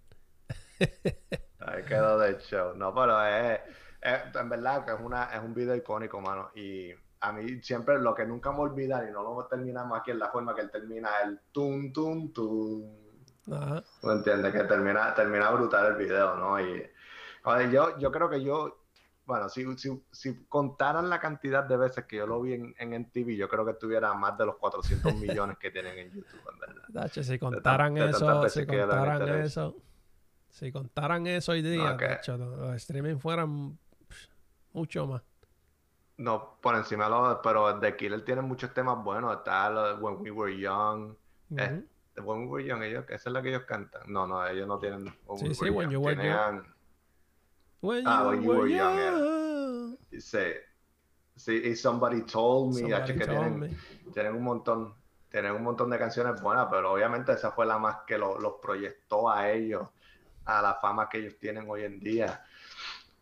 ahí 1.60 1.84
quedó 1.88 2.20
de 2.20 2.38
show. 2.40 2.76
No, 2.76 2.94
pero 2.94 3.26
es, 3.26 3.60
en 4.02 4.50
verdad 4.50 4.86
que 4.86 4.92
es, 4.92 5.00
una, 5.00 5.26
es 5.34 5.42
un 5.42 5.54
video 5.54 5.76
icónico, 5.76 6.20
mano. 6.22 6.52
Y 6.56 6.92
a 7.22 7.32
mí 7.32 7.62
siempre 7.62 8.00
lo 8.00 8.14
que 8.14 8.26
nunca 8.26 8.52
me 8.52 8.60
olvidar 8.60 9.08
y 9.08 9.12
no 9.12 9.24
lo 9.24 9.46
terminamos 9.46 10.00
aquí 10.00 10.12
es 10.12 10.18
la 10.18 10.30
forma 10.30 10.54
que 10.56 10.62
él 10.62 10.72
termina 10.72 11.10
el 11.24 11.40
tum, 11.52 11.92
tum, 11.92 12.32
tum. 12.34 12.84
Ajá. 13.52 13.84
¿Tú 14.02 14.12
entiendes? 14.12 14.54
Que 14.54 14.64
termina, 14.64 15.14
termina 15.14 15.52
brutal 15.52 15.88
el 15.88 15.96
video, 15.96 16.36
¿no? 16.36 16.60
Y 16.60 16.92
yo, 17.72 17.98
yo 17.98 18.12
creo 18.12 18.30
que 18.30 18.44
yo 18.44 18.77
bueno, 19.28 19.50
si, 19.50 19.78
si, 19.78 20.02
si, 20.10 20.46
contaran 20.46 21.10
la 21.10 21.20
cantidad 21.20 21.66
de 21.66 21.76
veces 21.76 22.06
que 22.06 22.16
yo 22.16 22.26
lo 22.26 22.42
vi 22.42 22.54
en, 22.54 22.74
en 22.78 23.12
TV, 23.12 23.36
yo 23.36 23.50
creo 23.50 23.66
que 23.66 23.74
tuviera 23.74 24.14
más 24.14 24.38
de 24.38 24.46
los 24.46 24.56
400 24.56 25.14
millones 25.16 25.58
que 25.58 25.70
tienen 25.70 26.00
en 26.00 26.12
YouTube, 26.14 26.42
en 26.54 26.60
verdad. 26.60 27.12
si 27.12 27.38
contaran 27.38 27.98
eso, 27.98 28.50
si 28.50 28.66
contaran 28.66 29.30
eso, 29.44 29.76
si 30.50 30.72
contaran 30.72 31.28
eso 31.28 31.52
hoy 31.52 31.62
día, 31.62 31.94
de 31.94 32.14
hecho, 32.14 32.38
los 32.38 32.74
streaming 32.76 33.18
fueran 33.18 33.78
mucho 34.72 35.06
más. 35.06 35.22
No, 36.16 36.58
por 36.62 36.76
encima 36.76 37.04
de 37.04 37.10
los, 37.12 37.40
pero 37.44 37.80
The 37.80 37.98
Killer 37.98 38.24
tiene 38.24 38.42
muchos 38.42 38.74
temas 38.74 39.04
buenos. 39.04 39.36
Está 39.36 39.70
lo 39.70 39.98
When 39.98 40.22
We 40.22 40.32
Were 40.32 40.58
Young. 40.58 41.16
Eh, 41.56 41.84
When 42.24 42.44
We 42.44 42.48
Were 42.48 42.66
Young, 42.66 42.82
ellos, 42.82 43.06
esa 43.10 43.30
es 43.30 43.34
la 43.34 43.42
que 43.42 43.50
ellos 43.50 43.64
cantan. 43.64 44.02
No, 44.08 44.26
no, 44.26 44.48
ellos 44.48 44.68
no 44.68 44.80
tienen. 44.80 45.14
sí, 45.36 45.54
sí, 45.54 45.70
When 45.70 45.92
You 45.92 46.00
Were 46.00 46.16
Young. 46.16 46.64
When 47.82 48.04
ah, 48.08 48.28
when 48.28 48.42
you 48.44 48.50
were 48.50 48.70
young. 48.70 49.98
Sí. 50.20 50.54
Sí, 51.36 51.62
y 51.66 51.76
Somebody 51.76 52.24
Told 52.24 52.74
Me. 52.74 52.82
Somebody 52.82 53.14
que 53.14 53.26
tienen, 53.26 53.78
tienen, 54.12 54.36
un 54.36 54.44
montón. 54.44 54.96
tienen 55.30 55.52
un 55.52 55.64
montón 55.64 55.90
de 55.90 56.00
canciones 56.00 56.42
buenas, 56.42 56.68
pero 56.72 56.94
obviamente 56.94 57.32
esa 57.32 57.52
fue 57.52 57.66
la 57.66 57.78
más 57.78 57.98
que 58.08 58.18
los 58.18 58.56
proyectó 58.62 59.30
a 59.30 59.52
ellos, 59.52 59.88
a 60.46 60.62
la 60.62 60.76
fama 60.76 61.08
que 61.08 61.20
ellos 61.20 61.38
tienen 61.40 61.70
hoy 61.70 61.84
en 61.84 62.00
día. 62.00 62.44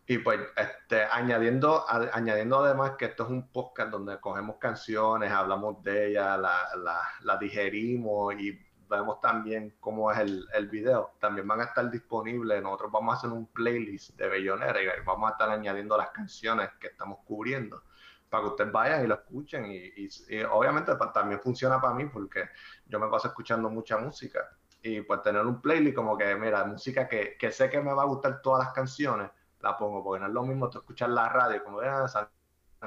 Y 0.08 0.18
pues 0.18 0.38
este, 0.56 1.02
añadiendo, 1.04 1.84
añadiendo 1.88 2.64
además 2.64 2.92
que 2.96 3.06
esto 3.06 3.24
es 3.24 3.30
un 3.30 3.48
podcast 3.48 3.90
donde 3.90 4.20
cogemos 4.20 4.56
canciones, 4.56 5.32
hablamos 5.32 5.82
de 5.82 6.10
ellas, 6.10 6.38
la, 6.38 7.00
la, 7.22 7.36
digerimos 7.38 8.34
y 8.38 8.56
vemos 8.88 9.20
también 9.20 9.76
cómo 9.80 10.10
es 10.10 10.18
el, 10.18 10.46
el, 10.54 10.68
video. 10.68 11.12
También 11.20 11.46
van 11.46 11.60
a 11.60 11.64
estar 11.64 11.90
disponibles. 11.90 12.62
Nosotros 12.62 12.92
vamos 12.92 13.14
a 13.14 13.18
hacer 13.18 13.30
un 13.30 13.46
playlist 13.46 14.16
de 14.16 14.28
Bellonera 14.28 14.80
y 14.82 14.86
vamos 15.04 15.28
a 15.28 15.32
estar 15.32 15.50
añadiendo 15.50 15.96
las 15.96 16.10
canciones 16.10 16.70
que 16.80 16.88
estamos 16.88 17.18
cubriendo 17.24 17.82
para 18.28 18.42
que 18.42 18.48
ustedes 18.50 18.72
vayan 18.72 19.04
y 19.04 19.06
lo 19.06 19.14
escuchen. 19.14 19.66
Y, 19.66 19.92
y, 19.96 20.42
obviamente 20.44 20.92
también 21.12 21.40
funciona 21.40 21.80
para 21.80 21.94
mí 21.94 22.06
porque 22.06 22.48
yo 22.86 22.98
me 22.98 23.08
paso 23.08 23.28
escuchando 23.28 23.68
mucha 23.70 23.98
música. 23.98 24.40
Y 24.82 25.00
pues 25.02 25.22
tener 25.22 25.44
un 25.44 25.60
playlist 25.60 25.96
como 25.96 26.16
que, 26.16 26.34
mira, 26.36 26.64
música 26.64 27.08
que, 27.08 27.36
que 27.38 27.50
sé 27.50 27.68
que 27.68 27.80
me 27.80 27.92
va 27.92 28.02
a 28.02 28.06
gustar 28.06 28.40
todas 28.40 28.64
las 28.66 28.74
canciones 28.74 29.30
la 29.60 29.76
pongo, 29.76 30.02
porque 30.02 30.20
no 30.20 30.26
es 30.26 30.32
lo 30.32 30.42
mismo 30.42 30.70
tú 30.70 30.78
escuchar 30.78 31.10
la 31.10 31.28
radio 31.28 31.62
como 31.64 31.80
ah, 31.80 32.06
salen 32.08 32.28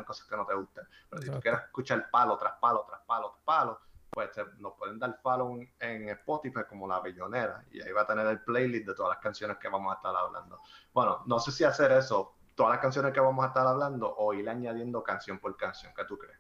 cosas 0.05 0.27
que 0.27 0.35
no 0.35 0.45
te 0.45 0.55
gustan. 0.55 0.87
Pero 1.09 1.21
si 1.21 1.29
tú 1.29 1.39
quieres 1.39 1.61
escuchar 1.61 2.09
palo 2.09 2.37
tras 2.37 2.53
palo, 2.59 2.85
tras 2.87 3.01
palo, 3.01 3.31
tras 3.31 3.43
palo, 3.43 3.79
pues 4.09 4.29
nos 4.57 4.73
pueden 4.73 4.99
dar 4.99 5.19
follow 5.21 5.59
en 5.79 6.09
Spotify 6.09 6.61
como 6.67 6.87
La 6.87 6.99
Bellonera 6.99 7.63
y 7.71 7.81
ahí 7.81 7.91
va 7.91 8.01
a 8.01 8.07
tener 8.07 8.27
el 8.27 8.41
playlist 8.41 8.87
de 8.87 8.95
todas 8.95 9.15
las 9.15 9.19
canciones 9.19 9.57
que 9.57 9.69
vamos 9.69 9.91
a 9.91 9.95
estar 9.95 10.15
hablando. 10.15 10.57
Bueno, 10.93 11.23
no 11.25 11.39
sé 11.39 11.51
si 11.51 11.63
hacer 11.63 11.91
eso, 11.91 12.33
todas 12.55 12.73
las 12.73 12.81
canciones 12.81 13.13
que 13.13 13.19
vamos 13.19 13.43
a 13.45 13.49
estar 13.49 13.65
hablando 13.65 14.13
o 14.17 14.33
ir 14.33 14.49
añadiendo 14.49 15.03
canción 15.03 15.39
por 15.39 15.55
canción, 15.55 15.93
¿qué 15.95 16.05
tú 16.05 16.17
crees? 16.17 16.37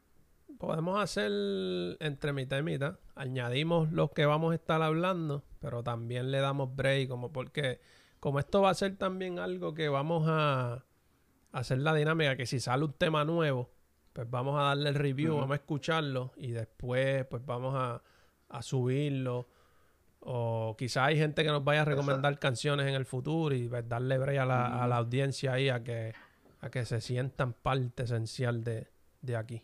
Podemos 0.57 0.99
hacer 1.01 1.31
entre 1.99 2.33
mitad 2.33 2.57
y 2.57 2.63
mitad. 2.63 2.99
Añadimos 3.15 3.91
los 3.91 4.11
que 4.11 4.25
vamos 4.25 4.51
a 4.51 4.55
estar 4.55 4.81
hablando, 4.81 5.43
pero 5.59 5.83
también 5.83 6.31
le 6.31 6.39
damos 6.39 6.75
break, 6.75 7.07
como 7.07 7.31
porque 7.31 7.79
como 8.19 8.39
esto 8.39 8.61
va 8.61 8.71
a 8.71 8.73
ser 8.73 8.97
también 8.97 9.39
algo 9.39 9.73
que 9.73 9.87
vamos 9.87 10.25
a 10.27 10.83
hacer 11.51 11.77
la 11.79 11.93
dinámica, 11.93 12.35
que 12.35 12.45
si 12.45 12.59
sale 12.59 12.83
un 12.83 12.93
tema 12.93 13.23
nuevo, 13.23 13.69
pues 14.13 14.29
vamos 14.29 14.59
a 14.59 14.63
darle 14.63 14.89
el 14.89 14.95
review, 14.95 15.35
vamos 15.35 15.51
a 15.51 15.55
escucharlo 15.55 16.31
y 16.35 16.51
después 16.51 17.25
pues 17.25 17.45
vamos 17.45 17.75
a, 17.75 18.01
subirlo. 18.61 19.47
O 20.21 20.75
quizás 20.77 21.07
hay 21.07 21.17
gente 21.17 21.43
que 21.43 21.49
nos 21.49 21.63
vaya 21.63 21.83
a 21.83 21.85
recomendar 21.85 22.37
canciones 22.39 22.87
en 22.87 22.95
el 22.95 23.05
futuro 23.05 23.55
y 23.55 23.69
pues, 23.69 23.87
darle 23.87 24.17
break 24.17 24.39
a 24.39 24.45
la, 24.45 24.83
a 24.83 24.87
la 24.87 24.97
audiencia 24.97 25.53
ahí 25.53 25.69
a 25.69 25.83
que, 25.83 26.13
a 26.61 26.69
que 26.69 26.85
se 26.85 26.99
sientan 26.99 27.53
parte 27.53 28.03
esencial 28.03 28.63
de, 28.63 28.87
de 29.21 29.35
aquí. 29.37 29.63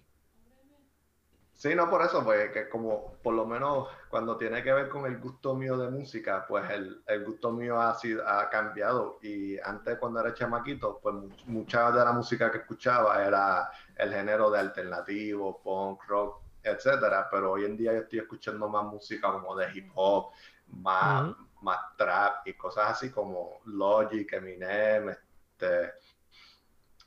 Sí, 1.55 1.73
no 1.73 1.89
por 1.89 2.01
eso, 2.01 2.21
pues 2.21 2.51
que 2.51 2.67
como 2.67 3.13
por 3.23 3.33
lo 3.33 3.45
menos 3.45 3.87
cuando 4.09 4.35
tiene 4.35 4.61
que 4.61 4.73
ver 4.73 4.89
con 4.89 5.05
el 5.05 5.17
gusto 5.19 5.55
mío 5.55 5.77
de 5.77 5.89
música, 5.89 6.45
pues 6.45 6.69
el, 6.69 7.01
gusto 7.25 7.51
mío 7.53 7.79
ha, 7.79 7.95
sido, 7.95 8.27
ha 8.27 8.49
cambiado 8.49 9.19
y 9.21 9.57
antes 9.59 9.97
cuando 9.97 10.19
era 10.19 10.33
chamaquito, 10.33 10.99
pues 11.01 11.15
mucha 11.45 11.91
de 11.91 12.03
la 12.03 12.11
música 12.11 12.51
que 12.51 12.57
escuchaba 12.57 13.25
era 13.25 13.71
el 13.95 14.13
género 14.13 14.49
de 14.51 14.59
alternativo, 14.59 15.61
punk, 15.61 16.03
rock, 16.07 16.41
etcétera, 16.63 17.27
pero 17.29 17.51
hoy 17.53 17.65
en 17.65 17.77
día 17.77 17.93
yo 17.93 17.99
estoy 17.99 18.19
escuchando 18.19 18.67
más 18.67 18.85
música 18.85 19.31
como 19.31 19.55
de 19.55 19.67
hip 19.73 19.91
hop, 19.95 20.31
más, 20.67 21.33
más 21.61 21.79
trap 21.97 22.47
y 22.47 22.53
cosas 22.53 22.91
así 22.91 23.11
como 23.11 23.61
Logic, 23.65 24.31
Eminem, 24.33 25.09
este, 25.09 25.93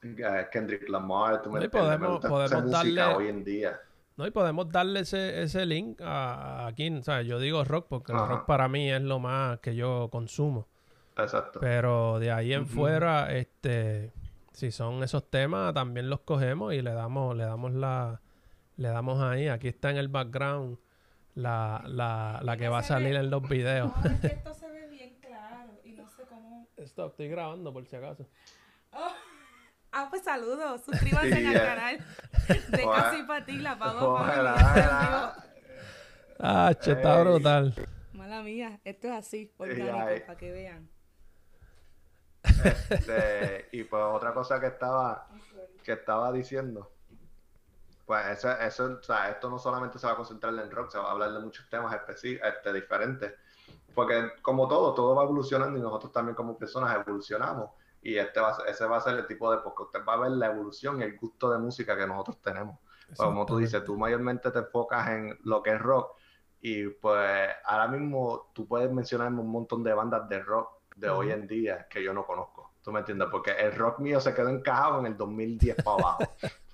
eh, 0.02 0.48
Kendrick 0.50 0.88
Lamar, 0.88 1.42
tú 1.42 1.50
me 1.50 1.68
podemos, 1.68 2.20
podemos 2.20 2.70
darle... 2.70 3.02
hoy 3.02 3.28
en 3.28 3.44
día 3.44 3.80
no, 4.18 4.26
y 4.26 4.32
podemos 4.32 4.68
darle 4.68 5.00
ese, 5.00 5.44
ese 5.44 5.64
link 5.64 6.00
a, 6.00 6.66
aquí. 6.66 6.90
O 6.90 7.02
sea, 7.04 7.22
yo 7.22 7.38
digo 7.38 7.62
rock 7.62 7.86
porque 7.88 8.10
el 8.10 8.18
rock 8.18 8.46
para 8.46 8.66
mí 8.66 8.90
es 8.90 9.00
lo 9.00 9.20
más 9.20 9.60
que 9.60 9.76
yo 9.76 10.08
consumo. 10.10 10.66
Exacto. 11.16 11.60
Pero 11.60 12.18
de 12.18 12.32
ahí 12.32 12.52
en 12.52 12.66
fuera, 12.66 13.32
este, 13.32 14.12
si 14.58 14.72
son 14.72 15.04
esos 15.04 15.30
temas, 15.30 15.72
también 15.72 16.10
los 16.10 16.18
cogemos 16.22 16.74
y 16.74 16.82
le 16.82 16.92
damos, 16.92 17.36
le 17.36 17.44
damos 17.44 17.72
la, 17.72 18.20
le 18.76 18.88
damos 18.88 19.22
ahí. 19.22 19.46
Aquí 19.46 19.68
está 19.68 19.90
en 19.90 19.98
el 19.98 20.08
background 20.08 20.78
la, 21.36 21.84
la, 21.86 22.40
la 22.42 22.56
que 22.56 22.68
va 22.68 22.78
a 22.78 22.82
salir 22.82 23.14
en 23.14 23.30
los 23.30 23.48
videos. 23.48 23.92
esto 24.20 24.54
se 24.60 24.68
ve 24.68 24.88
bien 24.88 25.16
claro 25.20 25.78
y 25.84 25.92
no 25.92 26.08
sé 26.08 26.24
cómo. 26.24 26.66
Esto 26.76 27.06
estoy 27.06 27.28
grabando 27.28 27.72
por 27.72 27.86
si 27.86 27.94
acaso. 27.94 28.26
Oh. 28.92 29.12
Ah, 29.92 30.08
pues 30.10 30.24
saludos. 30.24 30.82
Suscríbanse 30.84 31.46
al 31.46 31.54
canal 31.54 31.98
de 32.48 32.84
Casi 32.84 33.22
para 33.22 33.46
ti, 33.46 33.58
la 33.58 33.78
pago 33.78 34.18
Ah, 36.40 36.72
che, 36.80 36.92
está 36.92 37.20
brutal. 37.20 37.74
Mala 38.12 38.42
mía, 38.42 38.80
esto 38.82 39.06
es 39.06 39.12
así, 39.12 39.52
orgánico, 39.56 40.26
para 40.26 40.36
que 40.36 40.50
vean. 40.50 40.97
Este, 42.64 43.68
y 43.72 43.84
pues 43.84 44.02
otra 44.02 44.32
cosa 44.32 44.60
que 44.60 44.66
estaba, 44.66 45.26
que 45.82 45.92
estaba 45.92 46.32
diciendo, 46.32 46.90
pues 48.06 48.26
eso, 48.26 48.50
eso, 48.52 48.98
o 49.00 49.02
sea, 49.02 49.30
esto 49.30 49.50
no 49.50 49.58
solamente 49.58 49.98
se 49.98 50.06
va 50.06 50.14
a 50.14 50.16
concentrar 50.16 50.54
en 50.54 50.70
rock, 50.70 50.90
se 50.90 50.98
va 50.98 51.08
a 51.08 51.12
hablar 51.12 51.32
de 51.32 51.40
muchos 51.40 51.68
temas 51.68 51.94
específicos, 51.94 52.48
este, 52.48 52.72
diferentes, 52.72 53.34
porque 53.94 54.32
como 54.42 54.66
todo, 54.68 54.94
todo 54.94 55.14
va 55.14 55.24
evolucionando 55.24 55.78
y 55.78 55.82
nosotros 55.82 56.12
también 56.12 56.34
como 56.34 56.56
personas 56.56 56.96
evolucionamos. 56.96 57.70
Y 58.00 58.16
este 58.16 58.40
va, 58.40 58.56
ese 58.66 58.86
va 58.86 58.98
a 58.98 59.00
ser 59.00 59.16
el 59.16 59.26
tipo 59.26 59.50
de 59.50 59.58
porque 59.58 59.82
usted 59.82 60.00
va 60.08 60.14
a 60.14 60.18
ver 60.18 60.30
la 60.30 60.46
evolución 60.46 61.00
y 61.00 61.04
el 61.04 61.18
gusto 61.18 61.50
de 61.50 61.58
música 61.58 61.96
que 61.96 62.06
nosotros 62.06 62.40
tenemos. 62.40 62.78
Pues, 63.08 63.18
como 63.18 63.44
tú 63.44 63.56
dices, 63.58 63.82
tú 63.84 63.96
mayormente 63.96 64.50
te 64.50 64.60
enfocas 64.60 65.08
en 65.08 65.38
lo 65.42 65.62
que 65.62 65.70
es 65.70 65.80
rock 65.80 66.16
y 66.60 66.88
pues 66.88 67.50
ahora 67.64 67.88
mismo 67.88 68.50
tú 68.52 68.66
puedes 68.66 68.90
mencionarme 68.92 69.40
un 69.40 69.50
montón 69.50 69.82
de 69.82 69.92
bandas 69.92 70.28
de 70.28 70.40
rock 70.40 70.77
de 70.98 71.08
hoy 71.08 71.30
en 71.30 71.46
día 71.46 71.86
que 71.88 72.02
yo 72.02 72.12
no 72.12 72.26
conozco. 72.26 72.72
¿Tú 72.82 72.92
me 72.92 73.00
entiendes? 73.00 73.28
Porque 73.30 73.52
el 73.52 73.74
rock 73.74 74.00
mío 74.00 74.20
se 74.20 74.34
quedó 74.34 74.48
encajado 74.48 75.00
en 75.00 75.06
el 75.06 75.16
2010 75.16 75.76
para 75.82 75.96
abajo. 75.98 76.24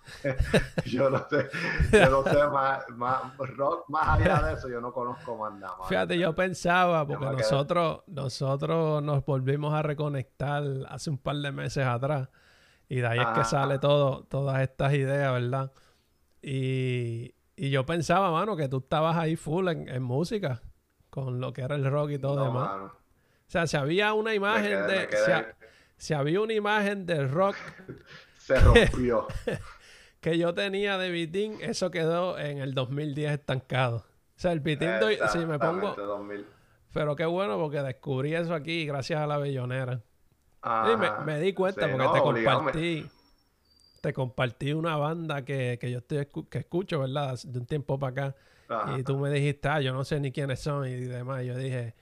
yo 0.87 1.11
no 1.11 1.27
sé, 1.29 1.49
yo 1.91 2.11
no 2.11 2.23
sé 2.23 2.47
más, 2.49 2.89
más, 2.91 3.37
rock, 3.57 3.89
más 3.89 4.21
allá 4.21 4.43
de 4.43 4.55
eso, 4.55 4.69
yo 4.69 4.81
no 4.81 4.93
conozco 4.93 5.37
más 5.37 5.53
nada. 5.55 5.77
Fíjate, 5.89 6.19
yo 6.19 6.35
pensaba, 6.35 7.07
porque 7.07 7.25
nosotros, 7.27 8.03
nosotros 8.07 9.03
nos 9.03 9.25
volvimos 9.25 9.75
a 9.75 9.83
reconectar 9.83 10.63
hace 10.89 11.11
un 11.11 11.19
par 11.19 11.37
de 11.37 11.53
meses 11.53 11.87
atrás. 11.87 12.29
Y 12.89 12.97
de 12.97 13.07
ahí 13.07 13.19
es 13.19 13.29
que 13.29 13.45
sale 13.45 13.79
todo, 13.79 14.25
todas 14.25 14.61
estas 14.61 14.93
ideas, 14.93 15.33
¿verdad? 15.33 15.73
Y, 16.43 17.35
y, 17.57 17.71
yo 17.71 17.87
pensaba, 17.87 18.31
mano, 18.31 18.57
que 18.57 18.69
tú 18.69 18.79
estabas 18.79 19.17
ahí 19.17 19.37
full 19.37 19.69
en, 19.69 20.03
música, 20.03 20.61
con 21.09 21.41
lo 21.41 21.55
que 21.55 21.63
era 21.63 21.77
el 21.77 21.91
rock 21.91 22.11
y 22.11 22.19
todo 22.19 22.45
demás. 22.45 22.93
Sea, 23.55 23.67
si 23.69 23.77
había 23.77 24.13
una 24.15 24.35
imagen 24.35 24.87
de. 24.87 25.09
Si, 25.97 26.13
había 26.13 26.41
una 26.41 26.53
imagen 26.53 27.07
del 27.07 27.31
rock. 27.31 27.57
Se 28.39 28.59
rompió. 28.59 29.29
que 30.21 30.37
yo 30.37 30.53
tenía 30.55 30.99
de 30.99 31.11
Bitín, 31.11 31.59
eso 31.61 31.91
quedó 31.91 32.39
en 32.39 32.59
el 32.59 32.75
2010 32.75 33.33
estancado. 33.33 33.99
O 33.99 34.41
sea, 34.41 34.53
el 34.53 34.61
Bitín, 34.61 34.91
si 35.33 35.39
me 35.47 35.59
pongo... 35.59 35.95
Pero 36.93 37.17
qué 37.17 37.25
bueno 37.25 37.59
porque 37.59 37.81
descubrí 37.83 38.35
eso 38.35 38.55
aquí 38.55 38.87
gracias 38.87 39.21
a 39.21 39.27
la 39.27 39.39
bellonera. 39.39 40.03
y 40.63 41.25
me, 41.25 41.41
di 41.41 41.53
cuenta 41.53 41.91
porque 41.91 42.09
te 42.13 42.21
compartí. 42.21 43.11
Te 44.01 44.13
compartí 44.13 44.73
una 44.73 44.97
banda 44.97 45.45
que, 45.45 45.79
yo 45.81 45.99
estoy 45.99 46.27
que 46.51 46.59
escucho, 46.59 47.01
¿verdad? 47.01 47.39
De 47.45 47.59
un 47.59 47.67
tiempo 47.67 47.99
para 47.99 48.11
acá. 48.11 48.37
Y 48.99 49.03
tú 49.03 49.17
me 49.19 49.31
dijiste, 49.31 49.69
ah, 49.69 49.81
yo 49.81 49.93
no 49.93 50.05
sé 50.05 50.21
ni 50.21 50.33
quiénes 50.33 50.61
son 50.61 50.87
y 50.87 50.95
demás. 50.95 51.43
Y 51.43 51.47
yo 51.47 51.57
dije, 51.57 51.95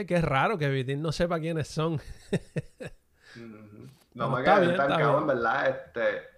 eh, 0.00 0.06
qué 0.06 0.20
raro 0.20 0.58
que 0.58 0.68
Vitín 0.68 1.02
no 1.02 1.12
sepa 1.12 1.38
quiénes 1.38 1.68
son. 1.68 2.00
No, 4.14 4.30
me 4.30 4.44
queda 4.44 4.62
estancado, 4.62 5.26
¿verdad? 5.26 5.68
Este 5.70 6.34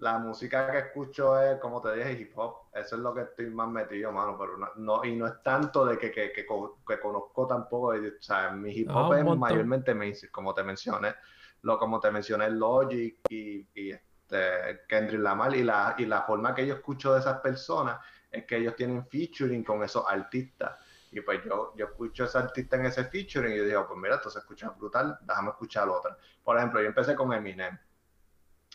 la 0.00 0.18
música 0.18 0.70
que 0.70 0.78
escucho 0.78 1.40
es, 1.40 1.58
como 1.60 1.80
te 1.80 1.94
dije, 1.94 2.12
hip 2.12 2.32
hop. 2.36 2.68
Eso 2.74 2.96
es 2.96 3.02
lo 3.02 3.14
que 3.14 3.22
estoy 3.22 3.46
más 3.50 3.68
metido, 3.68 4.10
mano. 4.10 4.36
Pero 4.38 4.52
no, 4.76 5.04
y 5.04 5.14
no 5.14 5.26
es 5.26 5.42
tanto 5.42 5.84
de 5.84 5.98
que, 5.98 6.10
que, 6.10 6.32
que, 6.32 6.46
conozco 6.46 7.46
tampoco. 7.46 7.88
O 7.88 7.94
sea, 8.20 8.50
mi 8.50 8.72
hip 8.72 8.90
hop 8.90 9.14
es 9.14 9.24
mayormente 9.24 9.94
como 10.32 10.54
te 10.54 10.64
mencioné. 10.64 11.14
Lo, 11.62 11.78
como 11.78 12.00
te 12.00 12.10
mencioné, 12.10 12.50
Logic 12.50 13.18
y, 13.28 13.68
y 13.74 13.90
este, 13.90 14.80
Kendrick 14.88 15.20
Lamar. 15.20 15.54
Y 15.54 15.62
la, 15.62 15.94
y 15.98 16.06
la 16.06 16.22
forma 16.22 16.54
que 16.54 16.66
yo 16.66 16.74
escucho 16.74 17.12
de 17.12 17.20
esas 17.20 17.40
personas 17.40 18.00
es 18.30 18.46
que 18.46 18.56
ellos 18.56 18.74
tienen 18.76 19.06
featuring 19.06 19.62
con 19.62 19.82
esos 19.82 20.04
artistas. 20.08 20.78
Y 21.12 21.20
pues 21.22 21.42
yo, 21.44 21.74
yo 21.76 21.86
escucho 21.86 22.24
a 22.24 22.26
ese 22.26 22.38
artista 22.38 22.76
en 22.76 22.86
ese 22.86 23.04
featuring 23.04 23.52
y 23.52 23.56
yo 23.56 23.64
digo, 23.64 23.86
pues 23.86 23.98
mira, 23.98 24.16
esto 24.16 24.30
se 24.30 24.38
escucha 24.38 24.70
brutal, 24.70 25.18
déjame 25.22 25.50
escuchar 25.50 25.88
otra. 25.88 26.16
Por 26.42 26.56
ejemplo, 26.56 26.80
yo 26.80 26.86
empecé 26.86 27.14
con 27.14 27.32
Eminem 27.32 27.76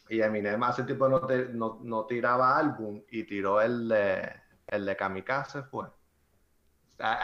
y 0.10 0.22
Eminem 0.22 0.62
hace 0.64 0.84
tiempo 0.84 1.10
no, 1.10 1.22
no, 1.54 1.80
no, 1.82 2.06
tiraba 2.06 2.58
álbum 2.58 3.02
y 3.10 3.24
tiró 3.24 3.62
el 3.62 3.88
de, 3.88 4.32
el 4.68 4.86
de 4.86 4.96
Kamikaze, 4.96 5.64
fue. 5.64 5.88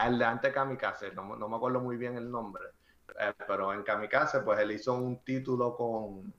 El 0.04 0.18
de 0.18 0.24
antes 0.24 0.52
Kamikaze, 0.52 1.12
no, 1.12 1.36
no 1.36 1.48
me 1.48 1.56
acuerdo 1.56 1.80
muy 1.80 1.96
bien 1.96 2.16
el 2.16 2.30
nombre. 2.30 2.64
Eh, 3.20 3.32
pero 3.46 3.72
en 3.72 3.82
Kamikaze, 3.82 4.40
pues 4.40 4.58
él 4.58 4.72
hizo 4.72 4.94
un 4.94 5.22
título 5.22 5.76
con, 5.76 6.34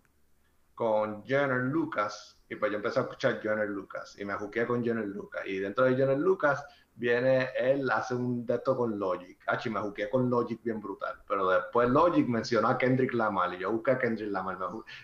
con 0.73 1.23
Jenner 1.23 1.61
Lucas. 1.61 2.39
Y 2.49 2.55
pues 2.55 2.71
yo 2.71 2.77
empecé 2.77 2.99
a 2.99 3.03
escuchar 3.03 3.41
Jenner 3.41 3.69
Lucas. 3.69 4.17
Y 4.19 4.25
me 4.25 4.33
juqué 4.33 4.67
con 4.67 4.83
Jenner 4.83 5.07
Lucas. 5.07 5.43
Y 5.45 5.59
dentro 5.59 5.85
de 5.85 5.95
Jenner 5.95 6.19
Lucas, 6.19 6.65
viene 6.95 7.49
él, 7.57 7.89
hace 7.89 8.15
un 8.15 8.45
de 8.45 8.55
esto 8.55 8.77
con 8.77 8.97
Logic. 8.97 9.37
Ah, 9.47 9.59
me 9.69 9.79
jugué 9.79 10.09
con 10.09 10.29
Logic 10.29 10.61
bien 10.63 10.79
brutal. 10.79 11.15
Pero 11.27 11.49
después 11.49 11.89
Logic 11.89 12.27
mencionó 12.27 12.67
a 12.67 12.77
Kendrick 12.77 13.13
Lamar 13.13 13.53
y 13.53 13.59
yo 13.59 13.71
busqué 13.71 13.91
a 13.91 13.99
Kendrick 13.99 14.31
Lamar. 14.31 14.57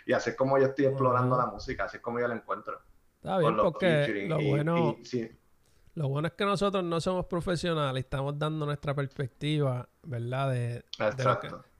Y 0.05 0.13
así 0.13 0.31
es 0.31 0.35
como 0.35 0.57
yo 0.57 0.67
estoy 0.67 0.85
explorando 0.85 1.37
la 1.37 1.47
música, 1.47 1.85
así 1.85 1.97
es 1.97 2.03
como 2.03 2.19
yo 2.19 2.27
la 2.27 2.35
encuentro. 2.35 2.79
Está 3.15 3.37
bien, 3.37 3.57
porque 3.57 4.27
lo 4.29 4.41
bueno, 4.41 4.97
lo 5.95 6.07
bueno 6.07 6.27
es 6.29 6.33
que 6.33 6.45
nosotros 6.45 6.81
no 6.83 7.01
somos 7.01 7.25
profesionales, 7.25 8.05
estamos 8.05 8.39
dando 8.39 8.65
nuestra 8.65 8.93
perspectiva, 8.95 9.89
¿verdad? 10.03 10.51
De, 10.51 10.85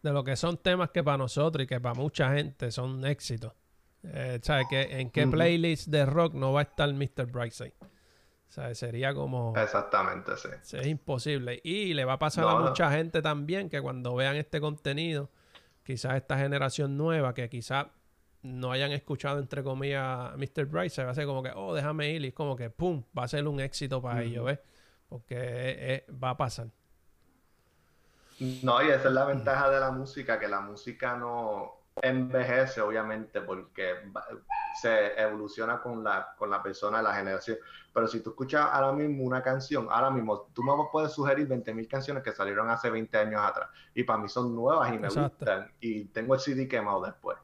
de, 0.01 0.11
lo 0.11 0.23
que, 0.25 0.35
son 0.35 0.57
temas 0.57 0.89
que 0.89 1.01
para 1.01 1.17
nosotros 1.17 1.63
y 1.63 1.67
que 1.67 1.79
para 1.79 1.95
mucha 1.95 2.33
gente 2.33 2.71
son 2.71 3.05
éxitos. 3.05 3.53
Eh, 4.03 4.39
¿Sabes? 4.41 4.67
¿En 4.71 5.09
qué 5.11 5.25
playlist 5.27 5.87
de 5.87 6.05
rock 6.05 6.33
no 6.33 6.51
va 6.51 6.61
a 6.61 6.63
estar 6.63 6.93
Mr. 6.93 7.27
Brightside? 7.31 7.73
Sea, 8.51 8.73
sería 8.73 9.13
como... 9.13 9.53
Exactamente, 9.55 10.35
sí. 10.37 10.49
Es 10.77 10.87
imposible. 10.87 11.61
Y 11.63 11.93
le 11.93 12.05
va 12.05 12.13
a 12.13 12.19
pasar 12.19 12.47
a 12.47 12.55
mucha 12.55 12.91
gente 12.91 13.21
también 13.21 13.69
que 13.69 13.81
cuando 13.81 14.15
vean 14.15 14.35
este 14.35 14.59
contenido, 14.59 15.29
quizás 15.83 16.15
esta 16.15 16.37
generación 16.37 16.97
nueva, 16.97 17.33
que 17.33 17.49
quizás 17.49 17.87
no 18.41 18.71
hayan 18.71 18.91
escuchado, 18.91 19.39
entre 19.39 19.63
comillas, 19.63 20.35
Mr. 20.37 20.65
Bright, 20.65 20.91
se 20.91 21.03
va 21.03 21.09
a 21.09 21.11
hacer 21.11 21.25
como 21.25 21.43
que, 21.43 21.51
oh, 21.55 21.75
déjame 21.75 22.09
ir, 22.11 22.23
y 22.23 22.27
es 22.29 22.33
como 22.33 22.55
que, 22.55 22.69
¡pum!, 22.69 23.03
va 23.17 23.23
a 23.23 23.27
ser 23.27 23.47
un 23.47 23.59
éxito 23.59 24.01
para 24.01 24.23
ellos, 24.23 24.45
¿ves? 24.45 24.59
Porque 25.07 26.05
va 26.11 26.31
a 26.31 26.37
pasar. 26.37 26.67
No, 28.63 28.81
y 28.81 28.87
esa 28.87 29.09
es 29.09 29.13
la 29.13 29.25
ventaja 29.25 29.69
de 29.69 29.79
la 29.79 29.91
música, 29.91 30.39
que 30.39 30.47
la 30.47 30.61
música 30.61 31.17
no 31.17 31.81
envejece, 32.01 32.79
obviamente, 32.79 33.41
porque 33.41 33.95
se 34.81 35.19
evoluciona 35.19 35.81
con 35.81 36.03
la, 36.03 36.33
con 36.37 36.49
la 36.49 36.61
persona, 36.61 37.01
la 37.01 37.13
generación. 37.13 37.57
Pero 37.93 38.07
si 38.07 38.21
tú 38.21 38.31
escuchas 38.31 38.67
ahora 38.71 38.91
mismo 38.93 39.23
una 39.23 39.41
canción, 39.41 39.87
ahora 39.89 40.09
mismo 40.09 40.49
tú 40.53 40.63
me 40.63 40.73
puedes 40.91 41.11
sugerir 41.11 41.47
20.000 41.47 41.87
canciones 41.87 42.23
que 42.23 42.31
salieron 42.31 42.69
hace 42.69 42.89
20 42.89 43.17
años 43.17 43.41
atrás 43.41 43.69
y 43.93 44.03
para 44.03 44.19
mí 44.19 44.29
son 44.29 44.55
nuevas 44.55 44.93
y 44.93 44.99
me 44.99 45.07
gustan 45.09 45.71
y 45.79 46.05
tengo 46.05 46.35
el 46.35 46.39
CD 46.39 46.67
quemado 46.67 47.01
después. 47.03 47.37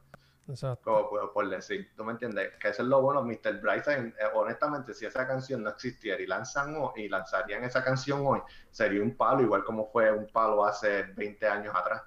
Exacto. 0.48 0.84
Como 0.84 1.10
puedo 1.10 1.32
por 1.32 1.48
decir, 1.48 1.90
¿tú 1.96 2.04
me 2.04 2.12
entiendes? 2.12 2.52
Que 2.60 2.68
eso 2.68 2.82
es 2.82 2.88
lo 2.88 3.02
bueno, 3.02 3.22
Mr. 3.22 3.60
Bryce, 3.60 3.92
eh, 3.92 4.14
honestamente, 4.34 4.94
si 4.94 5.04
esa 5.04 5.26
canción 5.26 5.62
no 5.62 5.70
existiera 5.70 6.22
y 6.22 6.26
lanzan 6.26 6.76
y 6.94 7.08
lanzarían 7.08 7.64
esa 7.64 7.82
canción 7.82 8.22
hoy, 8.24 8.40
sería 8.70 9.02
un 9.02 9.16
palo, 9.16 9.42
igual 9.42 9.64
como 9.64 9.90
fue 9.90 10.12
un 10.12 10.28
palo 10.28 10.64
hace 10.64 11.02
20 11.02 11.48
años 11.48 11.74
atrás. 11.74 12.02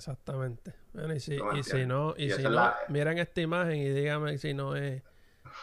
Exactamente. 0.00 0.72
y 1.14 1.20
si, 1.20 1.38
y 1.54 1.62
si 1.62 1.84
no, 1.84 2.14
y, 2.16 2.30
si 2.30 2.42
no, 2.42 2.72
miren 2.88 3.18
esta 3.18 3.42
imagen 3.42 3.76
y 3.76 3.90
díganme 3.90 4.38
si 4.38 4.54
no 4.54 4.74
es, 4.74 5.02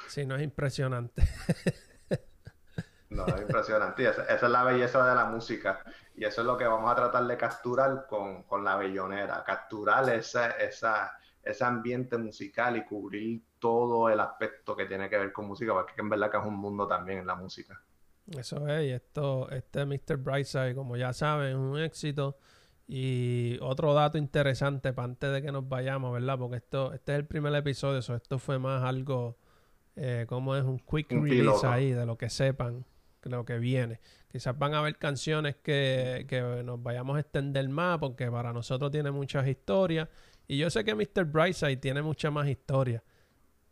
si 0.08 0.28
no 0.28 0.36
es 0.36 0.44
impresionante. 0.44 1.24
no, 3.10 3.26
es 3.26 3.42
impresionante. 3.42 4.08
esa, 4.08 4.26
es 4.26 4.42
la 4.44 4.64
belleza 4.64 5.10
de 5.10 5.16
la 5.16 5.26
música. 5.26 5.82
Y 6.16 6.24
eso 6.24 6.42
es 6.42 6.48
lo 6.48 6.56
que 6.56 6.68
vamos 6.68 6.92
a 6.92 6.96
tratar 6.96 7.26
de 7.26 7.36
capturar 7.36 8.06
con, 8.08 8.44
con 8.44 8.64
la 8.64 8.76
bellonera. 8.76 9.44
Capturar 9.44 10.08
esa, 10.14 10.52
esa, 10.52 11.18
ese 11.42 11.66
ambiente 11.66 12.20
musical 12.20 12.78
y 12.78 12.86
cubrir 12.86 13.42
todo 13.58 14.08
el 14.08 14.20
aspecto 14.20 14.76
que 14.76 14.86
tiene 14.86 15.10
que 15.10 15.18
ver 15.18 15.34
con 15.34 15.48
música, 15.48 15.74
porque 15.74 15.94
en 15.98 16.10
verdad 16.10 16.30
que 16.30 16.38
es 16.38 16.46
un 16.46 16.58
mundo 16.58 16.88
también 16.88 17.18
en 17.18 17.26
la 17.26 17.34
música. 17.34 17.82
Eso 18.38 18.68
es, 18.68 18.86
y 18.86 18.92
esto, 18.92 19.50
este 19.50 19.84
Mr. 19.84 20.18
Brightside, 20.18 20.76
como 20.76 20.96
ya 20.96 21.12
saben, 21.12 21.50
es 21.50 21.56
un 21.56 21.80
éxito. 21.80 22.38
Y 22.88 23.58
otro 23.62 23.94
dato 23.94 24.18
interesante 24.18 24.94
para 24.94 25.06
antes 25.06 25.32
de 25.34 25.42
que 25.42 25.52
nos 25.52 25.68
vayamos, 25.68 26.14
¿verdad? 26.14 26.38
Porque 26.40 26.58
esto, 26.58 26.94
este 26.94 27.12
es 27.14 27.20
el 27.20 27.26
primer 27.26 27.54
episodio, 27.54 28.02
so 28.02 28.16
esto 28.16 28.40
fue 28.40 28.60
más 28.60 28.84
algo, 28.84 29.38
eh, 29.98 30.26
como 30.30 30.56
es 30.56 30.64
un 30.64 30.80
quick 30.80 31.12
release 31.12 31.68
ahí 31.68 31.92
de 31.92 32.06
lo 32.06 32.18
que 32.18 32.30
sepan, 32.30 32.86
de 33.22 33.30
lo 33.30 33.44
que 33.44 33.60
viene. 33.60 34.00
Quizás 34.32 34.58
van 34.58 34.74
a 34.74 34.80
haber 34.80 34.98
canciones 34.98 35.58
que, 35.58 36.26
que 36.30 36.42
nos 36.64 36.82
vayamos 36.82 37.18
a 37.18 37.20
extender 37.20 37.68
más, 37.68 37.98
porque 37.98 38.32
para 38.32 38.54
nosotros 38.54 38.90
tiene 38.90 39.12
muchas 39.12 39.46
historias. 39.48 40.08
Y 40.48 40.58
yo 40.58 40.70
sé 40.70 40.86
que 40.86 40.96
Mr. 40.96 41.26
Brightside 41.26 41.78
tiene 41.78 42.02
mucha 42.02 42.32
más 42.32 42.48
historia 42.48 43.04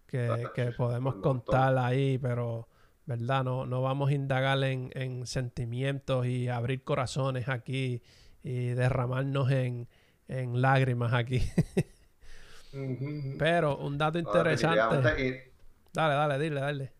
que, 0.07 0.49
que 0.53 0.71
podemos 0.73 1.15
contar 1.15 1.77
ahí, 1.77 2.17
pero, 2.17 2.67
¿verdad? 3.05 3.45
No, 3.45 3.65
no 3.65 3.81
vamos 3.81 4.09
a 4.09 4.13
indagar 4.13 4.61
en, 4.65 4.91
en 4.93 5.25
sentimientos 5.25 6.25
y 6.25 6.49
abrir 6.49 6.83
corazones 6.83 7.47
aquí 7.47 8.01
y 8.45 8.75
derramarnos 8.75 9.49
en, 9.49 9.89
en 10.27 10.61
lágrimas 10.61 11.13
aquí. 11.13 11.41
Pero 13.39 13.77
un 13.77 13.97
dato 13.97 14.19
interesante. 14.19 15.51
Dale, 15.91 16.13
dale, 16.13 16.37
dile, 16.39 16.61
dale. 16.61 16.93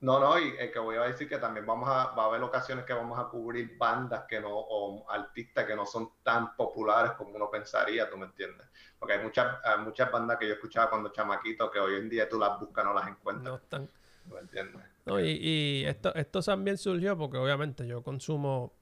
No, 0.00 0.20
no, 0.20 0.38
y 0.38 0.52
que 0.70 0.78
voy 0.78 0.96
a 0.96 1.02
decir 1.02 1.28
que 1.28 1.38
también 1.38 1.66
vamos 1.66 1.88
a, 1.88 2.14
va 2.14 2.24
a 2.24 2.26
haber 2.26 2.42
ocasiones 2.42 2.84
que 2.84 2.92
vamos 2.92 3.18
a 3.18 3.24
cubrir 3.24 3.76
bandas 3.76 4.24
que 4.28 4.40
no, 4.40 4.50
o 4.52 5.10
artistas 5.10 5.64
que 5.64 5.74
no 5.74 5.84
son 5.84 6.10
tan 6.22 6.54
populares 6.54 7.12
como 7.12 7.34
uno 7.34 7.50
pensaría, 7.50 8.08
¿tú 8.08 8.16
me 8.16 8.26
entiendes? 8.26 8.68
Porque 8.98 9.14
hay 9.14 9.22
muchas, 9.22 9.56
muchas 9.80 10.12
bandas 10.12 10.36
que 10.38 10.46
yo 10.46 10.54
escuchaba 10.54 10.90
cuando 10.90 11.10
chamaquito 11.10 11.70
que 11.70 11.80
hoy 11.80 11.96
en 11.96 12.08
día 12.08 12.28
tú 12.28 12.38
las 12.38 12.60
buscas, 12.60 12.84
no 12.84 12.94
las 12.94 13.08
encuentras. 13.08 13.50
No 13.50 13.56
están. 13.56 13.90
¿Me 14.26 14.38
entiendes? 14.38 14.82
No, 15.06 15.18
y, 15.18 15.30
y 15.30 15.84
esto, 15.86 16.14
esto 16.14 16.40
también 16.40 16.78
surgió 16.78 17.16
porque 17.18 17.38
obviamente 17.38 17.86
yo 17.86 18.02
consumo 18.02 18.74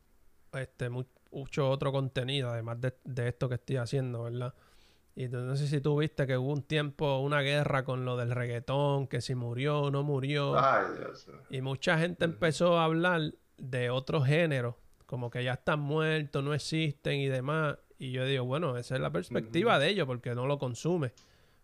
este, 0.52 0.90
mucho 1.32 1.68
otro 1.68 1.92
contenido, 1.92 2.50
además 2.50 2.78
de, 2.80 3.28
esto 3.28 3.48
que 3.48 3.56
estoy 3.56 3.76
haciendo, 3.76 4.24
¿verdad? 4.24 4.54
Y 5.14 5.28
no 5.28 5.56
sé 5.56 5.66
si 5.66 5.80
tú 5.80 5.98
viste 5.98 6.26
que 6.26 6.38
hubo 6.38 6.52
un 6.52 6.62
tiempo, 6.62 7.18
una 7.18 7.40
guerra 7.40 7.84
con 7.84 8.04
lo 8.04 8.16
del 8.16 8.30
reggaetón, 8.30 9.06
que 9.06 9.20
si 9.20 9.34
murió 9.34 9.82
o 9.82 9.90
no 9.90 10.02
murió. 10.02 10.56
Y 11.50 11.60
mucha 11.60 11.98
gente 11.98 12.24
empezó 12.24 12.78
a 12.78 12.84
hablar 12.84 13.34
de 13.58 13.90
otros 13.90 14.26
géneros, 14.26 14.76
como 15.04 15.30
que 15.30 15.44
ya 15.44 15.54
están 15.54 15.80
muertos, 15.80 16.42
no 16.42 16.54
existen 16.54 17.20
y 17.20 17.28
demás. 17.28 17.76
Y 17.98 18.12
yo 18.12 18.24
digo, 18.24 18.44
bueno, 18.44 18.78
esa 18.78 18.94
es 18.94 19.00
la 19.00 19.10
perspectiva 19.10 19.78
de 19.78 19.88
ellos, 19.88 20.06
porque 20.06 20.34
no 20.34 20.46
lo 20.46 20.58
consume. 20.58 21.12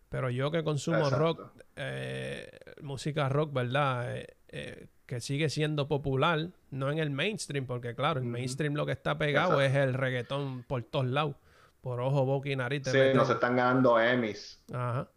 Pero 0.09 0.29
yo 0.29 0.51
que 0.51 0.63
consumo 0.63 1.09
rock, 1.09 1.51
eh, 1.75 2.49
música 2.81 3.29
rock, 3.29 3.53
¿verdad? 3.53 4.15
Eh, 4.15 4.27
eh, 4.47 4.87
que 5.09 5.21
sigue 5.21 5.49
siendo 5.49 5.87
popular, 5.87 6.51
no 6.69 6.91
en 6.91 6.99
el 6.99 7.09
mainstream, 7.09 7.65
porque 7.65 7.95
claro, 7.95 8.19
el 8.19 8.27
mainstream 8.27 8.75
lo 8.75 8.85
que 8.85 8.91
está 8.91 9.17
pegado 9.17 9.59
es 9.59 9.73
el 9.73 9.95
reggaetón 9.95 10.61
por 10.67 10.83
todos 10.83 11.07
lados, 11.07 11.35
por 11.81 11.99
ojo, 11.99 12.25
boca 12.25 12.47
y 12.47 12.55
nariz. 12.55 12.83
Sí, 12.85 12.99
nos 13.15 13.27
están 13.27 13.55
ganando 13.55 13.99
Emmys. 13.99 14.61
Ajá. 14.71 15.09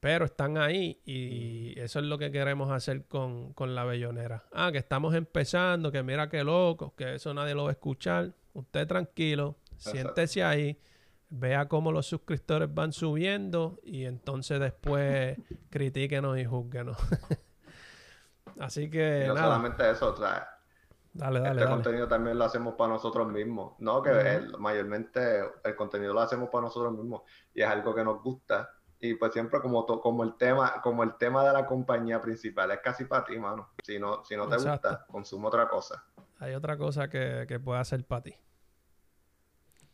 Pero 0.00 0.24
están 0.24 0.58
ahí 0.58 1.00
y 1.04 1.78
eso 1.78 2.00
es 2.00 2.06
lo 2.06 2.18
que 2.18 2.32
queremos 2.32 2.72
hacer 2.72 3.04
con, 3.04 3.52
con 3.52 3.76
la 3.76 3.84
bellonera. 3.84 4.42
Ah, 4.52 4.70
que 4.72 4.78
estamos 4.78 5.14
empezando, 5.14 5.92
que 5.92 6.02
mira 6.02 6.28
qué 6.28 6.42
loco, 6.42 6.96
que 6.96 7.14
eso 7.14 7.32
nadie 7.32 7.54
lo 7.54 7.62
va 7.62 7.68
a 7.68 7.72
escuchar. 7.72 8.32
Usted 8.52 8.88
tranquilo, 8.88 9.54
siéntese 9.76 10.42
ahí, 10.42 10.76
vea 11.28 11.68
cómo 11.68 11.92
los 11.92 12.06
suscriptores 12.06 12.74
van 12.74 12.92
subiendo 12.92 13.78
y 13.84 14.06
entonces 14.06 14.58
después 14.58 15.38
critíquenos 15.70 16.36
y 16.36 16.44
juzguenos. 16.44 16.96
Así 18.58 18.90
que. 18.90 19.24
no 19.26 19.36
solamente 19.36 19.90
eso, 19.90 20.12
o 20.12 20.16
sea, 20.16 20.48
dale, 21.12 21.40
dale, 21.40 21.60
este 21.60 21.72
contenido 21.72 22.08
también 22.08 22.38
lo 22.38 22.44
hacemos 22.44 22.74
para 22.74 22.94
nosotros 22.94 23.28
mismos. 23.28 23.74
No, 23.78 24.02
que 24.02 24.42
mayormente 24.58 25.44
el 25.64 25.76
contenido 25.76 26.14
lo 26.14 26.20
hacemos 26.20 26.48
para 26.48 26.62
nosotros 26.62 26.92
mismos 26.92 27.22
y 27.54 27.62
es 27.62 27.68
algo 27.68 27.94
que 27.94 28.04
nos 28.04 28.22
gusta. 28.22 28.70
Y 28.98 29.14
pues 29.14 29.32
siempre 29.32 29.60
como, 29.60 29.84
como 29.84 30.24
el 30.24 30.36
tema, 30.36 30.80
como 30.80 31.02
el 31.02 31.16
tema 31.16 31.44
de 31.44 31.52
la 31.52 31.66
compañía 31.66 32.20
principal, 32.20 32.70
es 32.70 32.80
casi 32.80 33.04
para 33.04 33.24
ti, 33.24 33.38
mano. 33.38 33.70
Si 33.82 33.98
no, 33.98 34.24
si 34.24 34.36
no 34.36 34.48
te 34.48 34.56
gusta, 34.56 35.04
consume 35.06 35.48
otra 35.48 35.68
cosa. 35.68 36.02
Hay 36.38 36.54
otra 36.54 36.76
cosa 36.76 37.08
que, 37.08 37.44
que 37.46 37.60
puede 37.60 37.80
hacer 37.80 38.04
para 38.04 38.22
ti. 38.22 38.34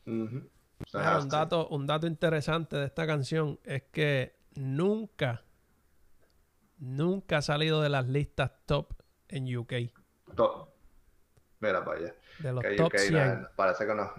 un, 0.07 0.51
dato, 1.29 1.69
un 1.69 1.87
dato 1.87 2.07
interesante 2.07 2.77
de 2.77 2.87
esta 2.87 3.07
canción 3.07 3.59
es 3.65 3.83
que 3.93 4.37
nunca 4.55 5.43
nunca 6.83 7.39
ha 7.39 7.43
salido 7.43 7.81
de 7.81 7.89
las 7.89 8.09
listas 8.09 8.51
top 8.67 8.93
en 9.29 9.57
UK. 9.57 9.73
Top. 10.35 10.69
Mira 11.61 11.85
para 11.85 11.99
allá. 11.99 12.15
De 12.41 12.53
los 12.53 12.65
top 12.77 12.93
100. 12.97 13.49
parece 13.55 13.87
que 13.87 13.95
no, 13.95 14.11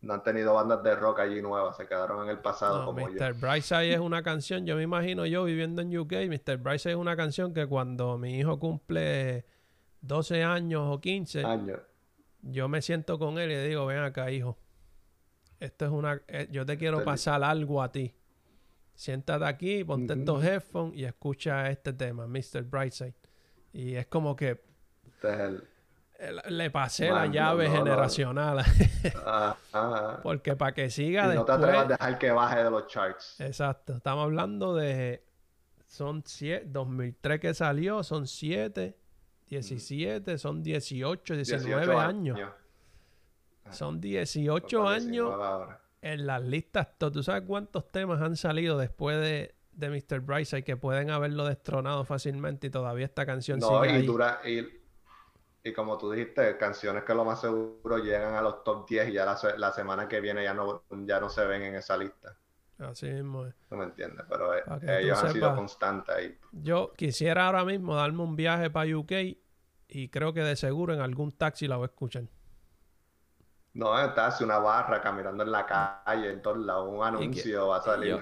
no, 0.00 0.14
han 0.14 0.22
tenido 0.22 0.54
bandas 0.54 0.82
de 0.84 0.94
rock 0.94 1.20
allí 1.20 1.42
nuevas, 1.42 1.76
se 1.76 1.86
quedaron 1.88 2.22
en 2.24 2.30
el 2.30 2.38
pasado 2.38 2.84
como 2.84 3.04
Mr. 3.04 3.34
Brightside 3.34 3.94
es 3.94 3.98
una 3.98 4.22
canción, 4.22 4.64
yo 4.64 4.76
me 4.76 4.82
imagino 4.82 5.26
yo 5.26 5.42
viviendo 5.42 5.82
en 5.82 5.96
UK, 5.96 6.12
Mr. 6.28 6.58
Brightside 6.58 6.92
es 6.92 6.98
una 6.98 7.16
canción 7.16 7.52
que 7.52 7.66
cuando 7.66 8.16
mi 8.16 8.38
hijo 8.38 8.60
cumple 8.60 9.44
12 10.02 10.44
años 10.44 10.82
o 10.88 11.00
15, 11.00 11.42
yo 12.42 12.68
me 12.68 12.80
siento 12.80 13.18
con 13.18 13.38
él 13.38 13.50
y 13.50 13.54
le 13.54 13.66
digo, 13.66 13.86
ven 13.86 13.98
acá 13.98 14.30
hijo, 14.30 14.56
esto 15.58 15.86
es 15.86 15.90
una, 15.90 16.22
eh, 16.28 16.46
yo 16.52 16.64
te 16.64 16.78
quiero 16.78 17.02
pasar 17.02 17.42
algo 17.42 17.82
a 17.82 17.90
ti 17.90 18.14
siéntate 18.94 19.44
aquí, 19.44 19.84
ponte 19.84 20.14
estos 20.14 20.44
headphones 20.44 20.96
y 20.96 21.04
escucha 21.04 21.70
este 21.70 21.92
tema, 21.92 22.26
Mr. 22.26 22.62
Brightside. 22.62 23.14
Y 23.72 23.94
es 23.94 24.06
como 24.06 24.36
que 24.36 24.60
le 26.48 26.70
pasé 26.70 27.10
la 27.10 27.26
llave 27.26 27.68
generacional. 27.68 28.64
Ah. 29.24 29.56
Porque 30.22 30.54
para 30.56 30.72
que 30.72 30.90
siga 30.90 31.32
y 31.32 31.36
No 31.36 31.44
te 31.44 31.52
atrevas 31.52 31.84
a 31.84 31.88
dejar 31.88 32.18
que 32.18 32.30
baje 32.30 32.62
de 32.62 32.70
los 32.70 32.86
charts. 32.86 33.40
Exacto. 33.40 33.94
Estamos 33.94 34.24
hablando 34.24 34.74
de... 34.74 35.24
Son 35.86 36.22
siete, 36.24 36.64
2003 36.68 37.40
que 37.40 37.52
salió, 37.52 38.02
son 38.02 38.26
siete, 38.26 38.96
17, 39.48 40.38
son 40.38 40.62
18, 40.62 41.36
19 41.36 41.96
años. 41.96 42.38
Son 43.70 44.00
18 44.00 44.88
años 44.88 45.34
en 46.02 46.26
las 46.26 46.42
listas. 46.42 46.88
¿Tú 46.98 47.22
sabes 47.22 47.44
cuántos 47.46 47.90
temas 47.90 48.20
han 48.20 48.36
salido 48.36 48.76
después 48.76 49.18
de, 49.20 49.54
de 49.72 49.88
Mr. 49.88 50.20
Bryce 50.20 50.58
y 50.58 50.62
que 50.62 50.76
pueden 50.76 51.10
haberlo 51.10 51.46
destronado 51.46 52.04
fácilmente 52.04 52.66
y 52.66 52.70
todavía 52.70 53.06
esta 53.06 53.24
canción 53.24 53.60
no, 53.60 53.84
y 53.84 54.04
Dura, 54.04 54.40
y, 54.44 55.72
como 55.72 55.96
tú 55.96 56.10
dijiste, 56.10 56.56
canciones 56.58 57.04
que 57.04 57.14
lo 57.14 57.24
más 57.24 57.40
seguro 57.40 57.98
llegan 57.98 58.34
a 58.34 58.42
los 58.42 58.64
top 58.64 58.88
10 58.88 59.10
y 59.10 59.12
ya 59.12 59.24
la, 59.24 59.72
semana 59.72 60.08
que 60.08 60.20
viene 60.20 60.42
ya 60.42 60.52
no, 60.52 60.82
ya 60.90 61.20
no 61.20 61.30
se 61.30 61.44
ven 61.46 61.62
en 61.62 61.76
esa 61.76 61.96
lista. 61.96 62.36
Así 62.78 63.06
mismo 63.06 63.46
es. 63.46 63.54
No 63.70 63.76
me 63.76 63.84
entiendes, 63.84 64.26
pero 64.28 64.54
eh, 64.56 64.62
ellos 65.02 65.22
han 65.22 65.32
sido 65.32 65.54
constantes 65.54 66.12
ahí. 66.12 66.38
Yo 66.50 66.92
quisiera 66.96 67.46
ahora 67.46 67.64
mismo 67.64 67.94
darme 67.94 68.24
un 68.24 68.34
viaje 68.34 68.70
para 68.70 68.96
UK 68.96 69.12
y 69.86 70.08
creo 70.08 70.32
que 70.32 70.40
de 70.40 70.56
seguro 70.56 70.92
en 70.92 71.00
algún 71.00 71.30
taxi 71.30 71.68
la 71.68 71.76
voy 71.76 71.84
a 71.84 71.86
escuchar. 71.86 72.24
No, 73.74 73.98
estás 73.98 74.40
una 74.42 74.58
barra 74.58 75.00
caminando 75.00 75.42
en 75.42 75.50
la 75.50 75.64
calle, 75.64 76.30
en 76.30 76.42
todos 76.42 76.58
lados, 76.58 76.88
un 76.90 77.02
anuncio 77.02 77.68
va 77.68 77.78
a 77.78 77.82
salir. 77.82 78.18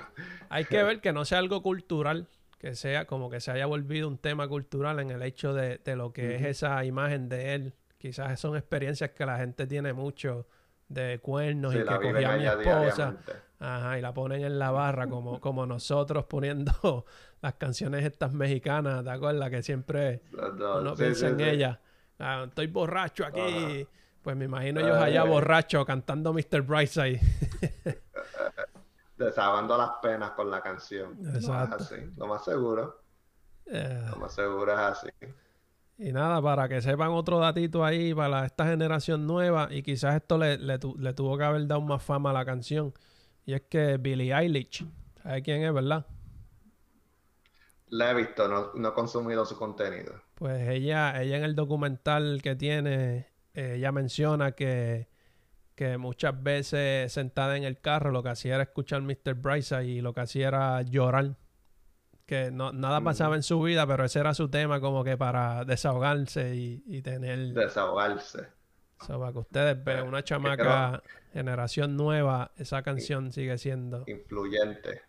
hay 0.49 0.65
que 0.65 0.83
ver 0.83 1.01
que 1.01 1.13
no 1.13 1.25
sea 1.25 1.39
algo 1.39 1.63
cultural, 1.63 2.29
que 2.59 2.77
sea 2.77 3.07
como 3.07 3.31
que 3.31 3.41
se 3.41 3.51
haya 3.51 3.67
volvido 3.67 4.07
un 4.07 4.19
tema 4.19 4.47
cultural 4.47 5.01
en 5.01 5.11
el 5.11 5.23
hecho 5.23 5.53
de, 5.53 5.81
lo 5.97 6.13
que 6.13 6.37
es 6.37 6.43
esa 6.43 6.85
imagen 6.85 7.29
de 7.29 7.55
él. 7.55 7.75
Quizás 7.99 8.39
son 8.39 8.57
experiencias 8.57 9.11
que 9.11 9.27
la 9.27 9.39
gente 9.39 9.67
tiene 9.67 9.93
mucho 9.93 10.47
de 10.89 11.19
cuernos 11.21 11.75
y 11.75 11.79
que 11.79 11.85
cogía 11.85 12.33
a 12.33 12.37
mi 12.37 12.47
esposa. 12.47 13.17
Ajá, 13.59 13.99
y 13.99 14.01
la 14.01 14.15
ponen 14.15 14.43
en 14.43 14.59
la 14.59 14.71
barra 14.71 15.07
como, 15.07 15.39
como 15.39 15.67
nosotros 15.67 16.25
poniendo 16.25 17.05
las 17.43 17.55
canciones 17.55 18.05
estas 18.05 18.33
mexicanas, 18.33 19.05
¿te 19.05 19.11
acuerdas? 19.11 19.51
Que 19.51 19.63
siempre 19.63 20.23
uno 20.33 20.95
piensa 20.95 21.29
en 21.29 21.41
ellas. 21.41 21.79
Ah, 22.19 22.45
estoy 22.47 22.69
borracho 22.69 23.27
aquí. 23.27 23.87
Pues 24.23 24.37
me 24.37 24.45
imagino 24.45 24.81
ellos 24.81 24.99
allá 24.99 25.25
borrachos 25.25 25.85
cantando 25.87 26.33
Mr. 26.33 26.63
Brightside. 26.63 27.21
Desahogando 29.17 29.77
las 29.77 29.91
penas 30.03 30.31
con 30.33 30.51
la 30.51 30.61
canción. 30.61 31.19
Exacto. 31.35 31.77
así. 31.77 31.97
Lo 32.17 32.27
más 32.27 32.45
seguro. 32.45 33.03
Eh. 33.67 34.07
Lo 34.11 34.17
más 34.17 34.35
seguro 34.35 34.73
es 34.73 34.79
así. 34.79 35.09
Y 35.99 36.13
nada, 36.13 36.41
para 36.41 36.67
que 36.69 36.81
sepan 36.81 37.11
otro 37.11 37.39
datito 37.39 37.85
ahí 37.85 38.15
para 38.15 38.47
esta 38.47 38.67
generación 38.67 39.27
nueva, 39.27 39.69
y 39.71 39.83
quizás 39.83 40.17
esto 40.17 40.39
le, 40.39 40.57
le, 40.57 40.79
tuvo 40.79 41.37
que 41.37 41.45
haber 41.45 41.67
dado 41.67 41.83
más 41.83 42.03
fama 42.03 42.31
a 42.31 42.33
la 42.33 42.45
canción, 42.47 42.95
y 43.45 43.53
es 43.53 43.63
que 43.69 43.99
Billie 43.99 44.35
Eilish, 44.35 44.87
¿sabes 45.23 45.43
quién 45.43 45.63
es, 45.63 45.75
verdad? 45.75 46.07
La 47.89 48.13
he 48.13 48.15
visto, 48.15 48.49
no, 48.49 48.71
no 48.75 48.89
he 48.89 48.95
consumido 48.95 49.45
su 49.45 49.59
contenido. 49.59 50.15
Pues 50.37 50.71
ella, 50.71 51.21
ella 51.21 51.37
en 51.37 51.45
el 51.45 51.55
documental 51.55 52.41
que 52.43 52.57
tiene, 52.57 53.30
ella 53.55 53.93
menciona 53.93 54.53
que, 54.53 55.09
que 55.75 55.99
muchas 55.99 56.43
veces 56.43 57.13
sentada 57.13 57.57
en 57.57 57.65
el 57.65 57.81
carro 57.81 58.11
lo 58.11 58.23
que 58.23 58.29
hacía 58.29 58.55
era 58.55 58.65
escuchar 58.65 59.03
Mr. 59.03 59.35
Bryce 59.35 59.85
y 59.85 60.01
lo 60.01 60.13
que 60.13 60.21
hacía 60.21 60.49
era 60.49 60.83
llorar. 60.83 61.37
Que 62.27 62.51
no, 62.53 62.71
nada 62.73 63.01
pasaba 63.01 63.35
en 63.35 63.43
su 63.43 63.61
vida, 63.61 63.87
pero 63.87 64.05
ese 64.05 64.21
era 64.21 64.35
su 64.35 64.49
tema 64.49 64.81
como 64.81 65.03
que 65.03 65.17
para 65.17 65.65
desahogarse 65.65 66.55
y, 66.55 67.03
tener... 67.03 67.55
Desahogarse. 67.55 68.47
So, 69.05 69.19
para 69.19 69.33
que 69.33 69.39
ustedes 69.39 69.83
vean, 69.83 70.07
una 70.07 70.23
chamaca, 70.23 71.03
generación 71.33 71.97
nueva, 71.97 72.53
esa 72.57 72.83
canción 72.83 73.33
sigue 73.33 73.59
siendo... 73.59 74.05
Influyente. 74.07 75.03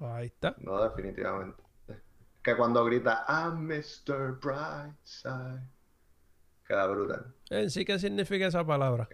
ahí 0.00 0.26
está. 0.26 0.54
No, 0.58 0.80
definitivamente. 0.84 1.62
Que 2.42 2.56
cuando 2.56 2.84
grita, 2.84 3.24
I'm 3.26 3.66
Mr. 3.66 4.38
Brightside 4.40 5.62
Queda 6.72 6.86
brutal. 6.86 7.26
¿En 7.50 7.70
sí 7.70 7.84
qué 7.84 7.98
significa 7.98 8.46
esa 8.46 8.64
palabra? 8.64 9.06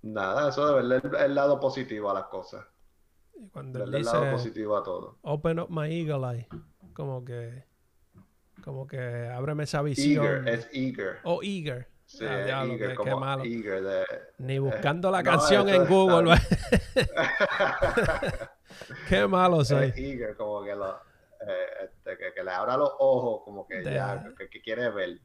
Nada, 0.00 0.48
eso 0.48 0.66
de 0.66 0.74
verle 0.76 1.02
el, 1.22 1.34
lado 1.34 1.60
positivo 1.60 2.10
a 2.10 2.14
las 2.14 2.24
cosas. 2.24 2.64
Y 3.34 3.48
cuando 3.48 3.80
verle 3.80 3.98
el 3.98 4.04
lado 4.06 4.30
positivo 4.30 4.78
a 4.78 4.82
todo. 4.82 5.18
Open 5.20 5.58
up 5.58 5.68
my 5.68 5.92
eagle 5.92 6.26
eye. 6.26 6.48
Como 6.94 7.22
que. 7.22 7.64
Como 8.62 8.86
que 8.86 9.28
ábreme 9.28 9.64
esa 9.64 9.82
visión. 9.82 10.24
Eager, 10.24 10.48
es 10.48 10.70
eager. 10.72 11.18
Oh, 11.22 11.42
eager. 11.42 11.86
Sí, 12.06 12.24
ah, 12.24 12.64
eager, 12.64 12.94
como 12.94 13.10
qué 13.10 13.20
malo. 13.20 13.44
Eager 13.44 13.82
de, 13.82 14.04
Ni 14.38 14.58
buscando 14.58 15.10
la 15.10 15.22
canción 15.22 15.68
en 15.68 15.84
Google. 15.84 16.34
qué 19.10 19.26
malo 19.26 19.62
soy. 19.66 19.92
eager, 19.94 20.34
como 20.34 20.64
que, 20.64 20.74
lo, 20.74 20.94
eh, 20.94 21.84
este, 21.84 22.16
que, 22.16 22.32
que, 22.32 22.42
le 22.42 22.52
abra 22.52 22.78
los 22.78 22.90
ojos, 23.00 23.42
como 23.44 23.66
que 23.66 23.84
ya, 23.84 24.32
que, 24.38 24.48
que 24.48 24.62
quiere 24.62 24.88
ver 24.88 25.20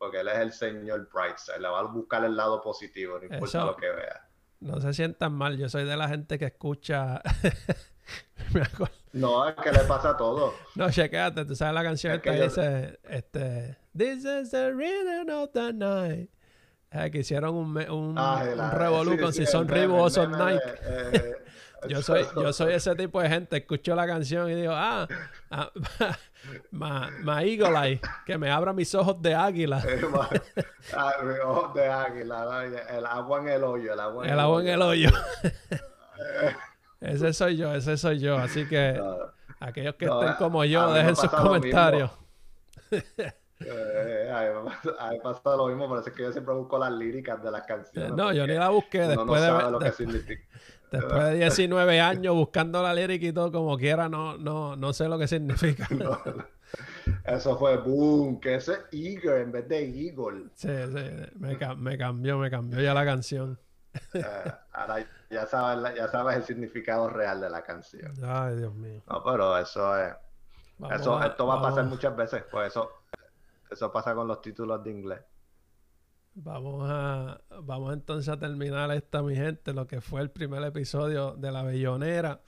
porque 0.00 0.20
él 0.20 0.28
es 0.28 0.38
el 0.38 0.52
señor 0.52 1.10
Brightside, 1.12 1.60
le 1.60 1.68
va 1.68 1.80
a 1.80 1.82
buscar 1.82 2.24
el 2.24 2.34
lado 2.34 2.62
positivo, 2.62 3.18
no 3.18 3.24
importa 3.26 3.66
lo 3.66 3.76
que 3.76 3.90
vea. 3.90 4.26
No 4.60 4.80
se 4.80 4.94
sientan 4.94 5.34
mal, 5.34 5.58
yo 5.58 5.68
soy 5.68 5.84
de 5.84 5.94
la 5.94 6.08
gente 6.08 6.38
que 6.38 6.46
escucha. 6.46 7.20
no, 9.12 9.46
es 9.46 9.54
que 9.56 9.70
le 9.70 9.80
pasa 9.80 10.16
todo. 10.16 10.54
No, 10.74 10.90
chequéate, 10.90 11.44
tú 11.44 11.54
sabes 11.54 11.74
la 11.74 11.82
canción 11.82 12.18
que 12.22 12.30
dice, 12.30 12.98
este, 13.10 13.76
This 13.94 14.24
is 14.24 14.50
the 14.52 14.72
rhythm 14.72 15.28
of 15.30 15.50
the 15.52 15.74
night. 15.74 16.30
que 17.12 17.18
hicieron 17.18 17.54
un, 17.54 17.76
un, 17.90 18.14
ah, 18.16 18.42
un 18.54 18.70
revolú 18.70 19.20
con 19.20 19.34
si 19.34 19.44
son 19.44 19.68
Reebok 19.68 20.00
o 20.00 20.08
son 20.08 20.32
Nike. 20.32 20.62
Eh, 20.82 21.34
yo 21.88 22.02
soy, 22.02 22.26
yo 22.34 22.52
soy 22.52 22.74
ese 22.74 22.94
tipo 22.94 23.20
de 23.20 23.28
gente. 23.28 23.56
Escucho 23.56 23.94
la 23.94 24.06
canción 24.06 24.50
y 24.50 24.54
digo, 24.54 24.72
ah, 24.74 25.06
ah 25.50 25.70
ma, 26.70 27.42
eagle 27.42 27.76
eye, 27.78 28.00
que 28.26 28.38
me 28.38 28.50
abra 28.50 28.72
mis 28.72 28.94
ojos 28.94 29.20
de 29.20 29.34
águila. 29.34 29.82
ah, 30.96 31.14
mis 31.22 31.40
ojos 31.44 31.74
de 31.74 31.88
águila, 31.88 32.64
el 32.90 33.06
agua 33.06 33.40
en 33.40 33.48
el 33.48 33.64
hoyo. 33.64 33.92
El 33.92 34.00
agua 34.00 34.24
en 34.24 34.32
el, 34.32 34.40
agua 34.40 34.60
en 34.62 34.68
el 34.68 34.82
hoyo. 34.82 35.10
ese 37.00 37.32
soy 37.32 37.56
yo, 37.56 37.74
ese 37.74 37.96
soy 37.96 38.18
yo. 38.18 38.36
Así 38.36 38.66
que 38.68 39.00
aquellos 39.58 39.94
que 39.94 40.06
estén 40.06 40.34
como 40.38 40.64
yo, 40.64 40.92
dejen 40.92 41.16
sus 41.16 41.30
comentarios. 41.30 42.10
Eh, 42.90 44.09
a, 44.30 45.10
mí 45.10 45.16
me 45.16 45.20
pasa 45.20 45.56
lo 45.56 45.66
mismo, 45.66 45.88
por 45.88 45.98
eso 45.98 46.08
es 46.08 46.14
que 46.14 46.22
yo 46.22 46.32
siempre 46.32 46.54
busco 46.54 46.78
las 46.78 46.92
líricas 46.92 47.42
de 47.42 47.50
las 47.50 47.62
canciones. 47.62 48.12
No, 48.12 48.32
yo 48.32 48.46
ni 48.46 48.54
la 48.54 48.68
busqué 48.70 49.00
después 49.00 49.42
de. 49.42 49.70
Lo 49.70 49.78
que 49.78 49.92
significa. 49.92 50.42
Después 50.90 51.24
de 51.24 51.34
19 51.36 52.00
años 52.00 52.34
buscando 52.34 52.82
la 52.82 52.92
lírica 52.92 53.26
y 53.26 53.32
todo 53.32 53.52
como 53.52 53.76
quiera, 53.76 54.08
no, 54.08 54.36
no, 54.36 54.76
no 54.76 54.92
sé 54.92 55.08
lo 55.08 55.18
que 55.18 55.28
significa. 55.28 55.88
Eso 57.24 57.58
fue 57.58 57.76
boom, 57.78 58.40
que 58.40 58.54
ese 58.54 58.78
Eager 58.92 59.40
en 59.40 59.50
vez 59.50 59.68
de 59.68 59.82
Eagle. 59.82 60.46
Sí, 60.54 60.68
sí, 60.68 61.30
me, 61.34 61.56
me 61.76 61.98
cambió, 61.98 62.38
me 62.38 62.50
cambió 62.50 62.80
ya 62.80 62.94
la 62.94 63.04
canción. 63.04 63.58
Eh, 64.14 64.24
ahora 64.72 65.04
ya 65.30 65.46
sabes, 65.46 65.94
ya 65.96 66.08
sabes 66.08 66.36
el 66.36 66.44
significado 66.44 67.08
real 67.08 67.40
de 67.40 67.50
la 67.50 67.62
canción. 67.62 68.12
Ay, 68.24 68.56
Dios 68.56 68.74
mío. 68.74 69.02
No, 69.08 69.22
pero 69.24 69.58
eso 69.58 69.96
es. 69.98 70.14
eso, 70.92 71.22
esto 71.22 71.46
va 71.46 71.58
a 71.58 71.62
pasar 71.62 71.84
muchas 71.84 72.14
veces, 72.16 72.44
pues 72.50 72.68
eso, 72.68 72.99
eso 73.70 73.92
pasa 73.92 74.14
con 74.14 74.26
los 74.26 74.40
títulos 74.40 74.82
de 74.82 74.90
inglés. 74.90 75.20
Vamos 76.34 76.88
a, 76.88 77.40
vamos 77.62 77.92
entonces 77.92 78.28
a 78.28 78.38
terminar 78.38 78.90
esta, 78.92 79.22
mi 79.22 79.34
gente, 79.34 79.72
lo 79.72 79.86
que 79.86 80.00
fue 80.00 80.20
el 80.20 80.30
primer 80.30 80.62
episodio 80.62 81.34
de 81.34 81.50
La 81.52 81.62
Bellonera. 81.62 82.40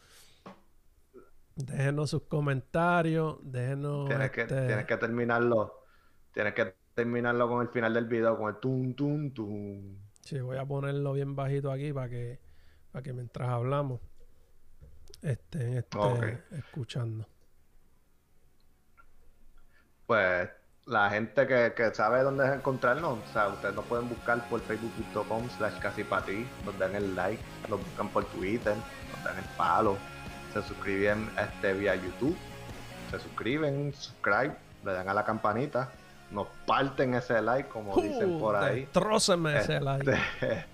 Déjenos 1.57 2.11
sus 2.11 2.23
comentarios, 2.23 3.39
déjenos... 3.43 4.09
Tienes, 4.09 4.31
que, 4.31 4.43
este 4.43 4.67
tienes 4.67 4.87
que 4.87 4.97
terminarlo, 4.97 5.85
tienes 6.33 6.55
que 6.55 6.75
terminarlo 6.95 7.49
con 7.49 7.63
el 7.63 7.69
final 7.69 7.93
del 7.93 8.07
video, 8.07 8.39
con 8.39 8.55
el 8.55 8.61
tum, 8.61 8.95
tum, 8.95 9.33
tum. 9.33 9.99
Sí, 10.21 10.41
voy 10.41 10.57
a 10.57 10.65
ponerlo 10.65 11.13
bien 11.13 11.35
bajito 11.35 11.71
aquí 11.71 11.93
para 11.93 12.09
que, 12.09 12.41
para 12.93 13.03
que 13.03 13.13
mientras 13.13 13.49
hablamos 13.49 14.01
estén 15.21 15.77
este, 15.77 16.43
escuchando. 16.53 17.27
Pues 20.07 20.49
la 20.87 21.11
gente 21.11 21.47
que, 21.47 21.73
que, 21.77 21.95
sabe 21.95 22.23
dónde 22.23 22.47
encontrarnos, 22.47 23.19
o 23.19 23.33
sea, 23.33 23.49
ustedes 23.49 23.75
nos 23.75 23.85
pueden 23.85 24.09
buscar 24.09 24.49
por 24.49 24.61
facebook.com 24.61 25.49
slash 25.57 25.79
casi 25.79 26.05
para 26.05 26.25
ti, 26.27 26.47
nos 26.65 26.79
dan 26.79 26.95
el 26.95 27.15
like, 27.15 27.43
nos 27.69 27.81
buscan 27.81 28.09
por 28.09 28.25
Twitter, 28.27 28.75
nos 28.75 29.25
dan 29.25 29.39
el 29.39 29.45
palo, 29.57 29.97
se 30.53 30.63
suscriben 30.63 31.31
este 31.41 31.73
vía 31.75 31.95
YouTube, 31.95 32.37
se 33.11 33.19
suscriben, 33.21 33.93
subscribe, 33.95 34.57
le 34.85 34.93
dan 34.93 35.09
a 35.09 35.15
la 35.15 35.25
campanita, 35.25 35.91
nos 36.31 36.49
parten 36.67 37.15
ese 37.15 37.41
like, 37.41 37.69
como 37.69 37.95
dicen 38.01 38.39
por 38.39 38.57
ahí. 38.57 38.81
Destrócenme 38.81 39.59
ese 39.59 39.75
este, 39.75 39.85
like. 39.85 40.19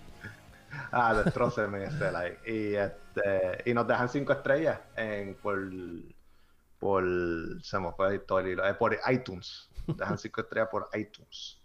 ah, 0.92 1.14
destrócenme 1.22 1.84
ese 1.84 2.11
like. 2.11 2.50
Y 2.50 2.74
este, 2.74 3.62
y 3.70 3.74
nos 3.74 3.86
dejan 3.86 4.09
cinco 4.09 4.32
estrellas 4.32 4.78
en 4.96 5.34
por 5.34 5.59
por 6.79 7.05
se 7.62 7.79
me 7.79 7.93
fue 7.93 8.14
eh, 8.14 8.74
por 8.79 8.97
iTunes 9.11 9.68
dejan 9.97 10.18
cinco 10.18 10.41
estrellas 10.41 10.68
por 10.70 10.89
iTunes. 10.95 11.61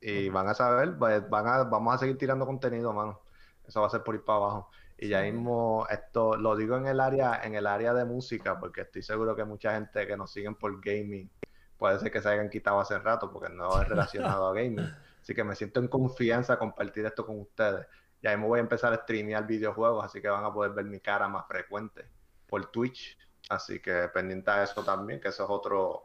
Y 0.00 0.28
van 0.28 0.48
a 0.48 0.54
saber, 0.54 0.90
van 0.92 1.46
a, 1.46 1.64
vamos 1.64 1.94
a 1.94 1.98
seguir 1.98 2.16
tirando 2.18 2.46
contenido, 2.46 2.92
mano. 2.92 3.20
Eso 3.66 3.80
va 3.80 3.88
a 3.88 3.90
ser 3.90 4.02
por 4.02 4.14
ir 4.14 4.24
para 4.24 4.38
abajo. 4.38 4.70
Y 4.96 5.08
ya 5.08 5.22
mismo 5.22 5.86
esto 5.90 6.36
lo 6.36 6.56
digo 6.56 6.76
en 6.76 6.86
el 6.86 6.98
área 6.98 7.40
en 7.44 7.54
el 7.54 7.68
área 7.68 7.94
de 7.94 8.04
música 8.04 8.58
porque 8.58 8.80
estoy 8.80 9.02
seguro 9.02 9.36
que 9.36 9.44
mucha 9.44 9.74
gente 9.74 10.06
que 10.08 10.16
nos 10.16 10.32
siguen 10.32 10.56
por 10.56 10.80
gaming 10.80 11.30
puede 11.76 12.00
ser 12.00 12.10
que 12.10 12.20
se 12.20 12.28
hayan 12.28 12.50
quitado 12.50 12.80
hace 12.80 12.98
rato 12.98 13.30
porque 13.30 13.48
no 13.52 13.80
es 13.80 13.88
relacionado 13.88 14.48
a 14.48 14.54
gaming. 14.54 14.80
Así 15.22 15.34
que 15.34 15.44
me 15.44 15.54
siento 15.54 15.80
en 15.80 15.88
confianza 15.88 16.58
compartir 16.58 17.06
esto 17.06 17.24
con 17.26 17.38
ustedes. 17.40 17.86
Y 18.20 18.26
ahí 18.26 18.36
me 18.36 18.46
voy 18.46 18.58
a 18.58 18.62
empezar 18.62 18.92
a 18.92 18.96
streamear 18.96 19.46
videojuegos, 19.46 20.04
así 20.04 20.20
que 20.20 20.28
van 20.28 20.44
a 20.44 20.52
poder 20.52 20.72
ver 20.72 20.86
mi 20.86 20.98
cara 20.98 21.28
más 21.28 21.46
frecuente 21.46 22.04
por 22.48 22.66
Twitch. 22.72 23.16
Así 23.48 23.80
que 23.80 24.08
pendiente 24.12 24.50
a 24.50 24.62
eso 24.62 24.84
también, 24.84 25.20
que 25.20 25.28
eso 25.28 25.44
es 25.44 25.50
otro, 25.50 26.04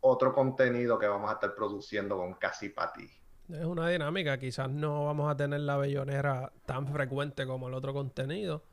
otro 0.00 0.32
contenido 0.32 0.98
que 0.98 1.06
vamos 1.06 1.30
a 1.30 1.34
estar 1.34 1.54
produciendo 1.54 2.16
con 2.16 2.34
Casi 2.34 2.68
Pati. 2.70 3.08
Es 3.48 3.64
una 3.64 3.88
dinámica, 3.88 4.38
quizás 4.38 4.70
no 4.70 5.06
vamos 5.06 5.30
a 5.30 5.36
tener 5.36 5.60
la 5.60 5.76
bellonera 5.76 6.52
tan 6.66 6.86
frecuente 6.86 7.46
como 7.46 7.68
el 7.68 7.74
otro 7.74 7.92
contenido, 7.92 8.64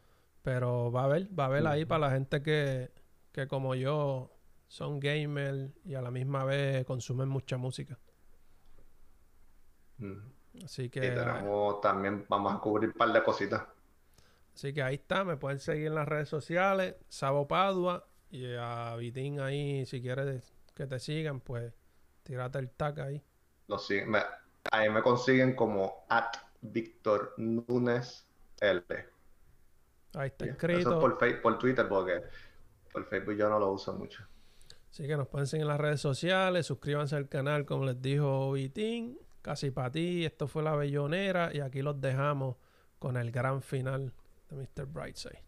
pero 0.43 0.91
va 0.91 1.01
a 1.01 1.05
haber, 1.05 1.27
va 1.37 1.45
a 1.45 1.47
haber 1.47 1.67
ahí 1.67 1.85
para 1.85 2.07
la 2.07 2.11
gente 2.11 2.43
que, 2.43 2.91
que 3.31 3.47
como 3.47 3.75
yo 3.75 4.31
son 4.67 4.99
gamers 4.99 5.71
y 5.83 5.95
a 5.95 6.01
la 6.01 6.11
misma 6.11 6.43
vez 6.45 6.85
consumen 6.85 7.29
mucha 7.29 7.57
música. 7.57 7.97
Así 10.63 10.89
que. 10.89 11.15
también, 11.81 12.25
vamos 12.29 12.53
a 12.53 12.59
cubrir 12.59 12.89
un 12.89 12.95
par 12.95 13.11
de 13.11 13.23
cositas. 13.23 13.63
Así 14.57 14.73
que 14.73 14.81
ahí 14.81 14.95
está, 14.95 15.23
me 15.23 15.37
pueden 15.37 15.59
seguir 15.59 15.85
en 15.85 15.93
las 15.93 16.07
redes 16.07 16.29
sociales, 16.29 16.95
Sabo 17.09 17.47
Padua, 17.47 18.07
y 18.31 18.55
a 18.55 18.95
Vitín 18.95 19.39
ahí, 19.39 19.85
si 19.85 20.01
quieres 20.01 20.51
que 20.73 20.87
te 20.87 20.97
sigan, 20.97 21.41
pues 21.41 21.75
tírate 22.23 22.57
el 22.57 22.71
tag 22.71 22.99
ahí. 23.01 23.23
Lo 23.67 23.77
ahí 24.71 24.89
me 24.89 25.03
consiguen 25.03 25.55
como 25.55 26.07
at 26.09 26.33
Víctor 26.59 27.35
Núñez 27.37 28.25
L. 28.59 28.83
Ahí 30.15 30.29
está 30.29 30.45
escrito. 30.47 30.79
Eso 30.79 30.93
es 30.93 30.99
por, 31.01 31.41
por 31.43 31.59
Twitter, 31.59 31.87
porque 31.87 32.23
por 32.91 33.05
Facebook 33.05 33.35
yo 33.35 33.49
no 33.49 33.59
lo 33.59 33.73
uso 33.73 33.93
mucho. 33.93 34.23
Así 34.89 35.05
que 35.05 35.15
nos 35.17 35.27
pueden 35.27 35.45
seguir 35.45 35.65
en 35.65 35.67
las 35.67 35.79
redes 35.79 36.01
sociales, 36.01 36.65
suscríbanse 36.65 37.15
al 37.15 37.29
canal, 37.29 37.67
como 37.67 37.85
les 37.85 38.01
dijo 38.01 38.53
Vitín. 38.53 39.19
Casi 39.43 39.69
para 39.69 39.91
ti, 39.91 40.25
esto 40.25 40.47
fue 40.47 40.63
La 40.63 40.75
Bellonera 40.75 41.51
y 41.53 41.59
aquí 41.59 41.83
los 41.83 42.01
dejamos 42.01 42.55
con 42.97 43.17
el 43.17 43.29
gran 43.29 43.61
final 43.61 44.15
de 44.49 44.55
Mr. 44.55 44.85
Brightside. 44.85 45.39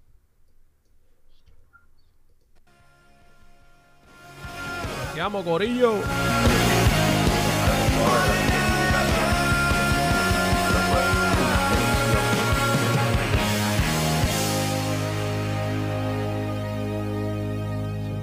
¡Vamos, 5.18 5.44
Corillo! 5.44 6.02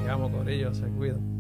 Sigamos, 0.01 0.33
Corillo, 0.33 0.74
se 0.74 0.87
cuidan. 0.89 1.36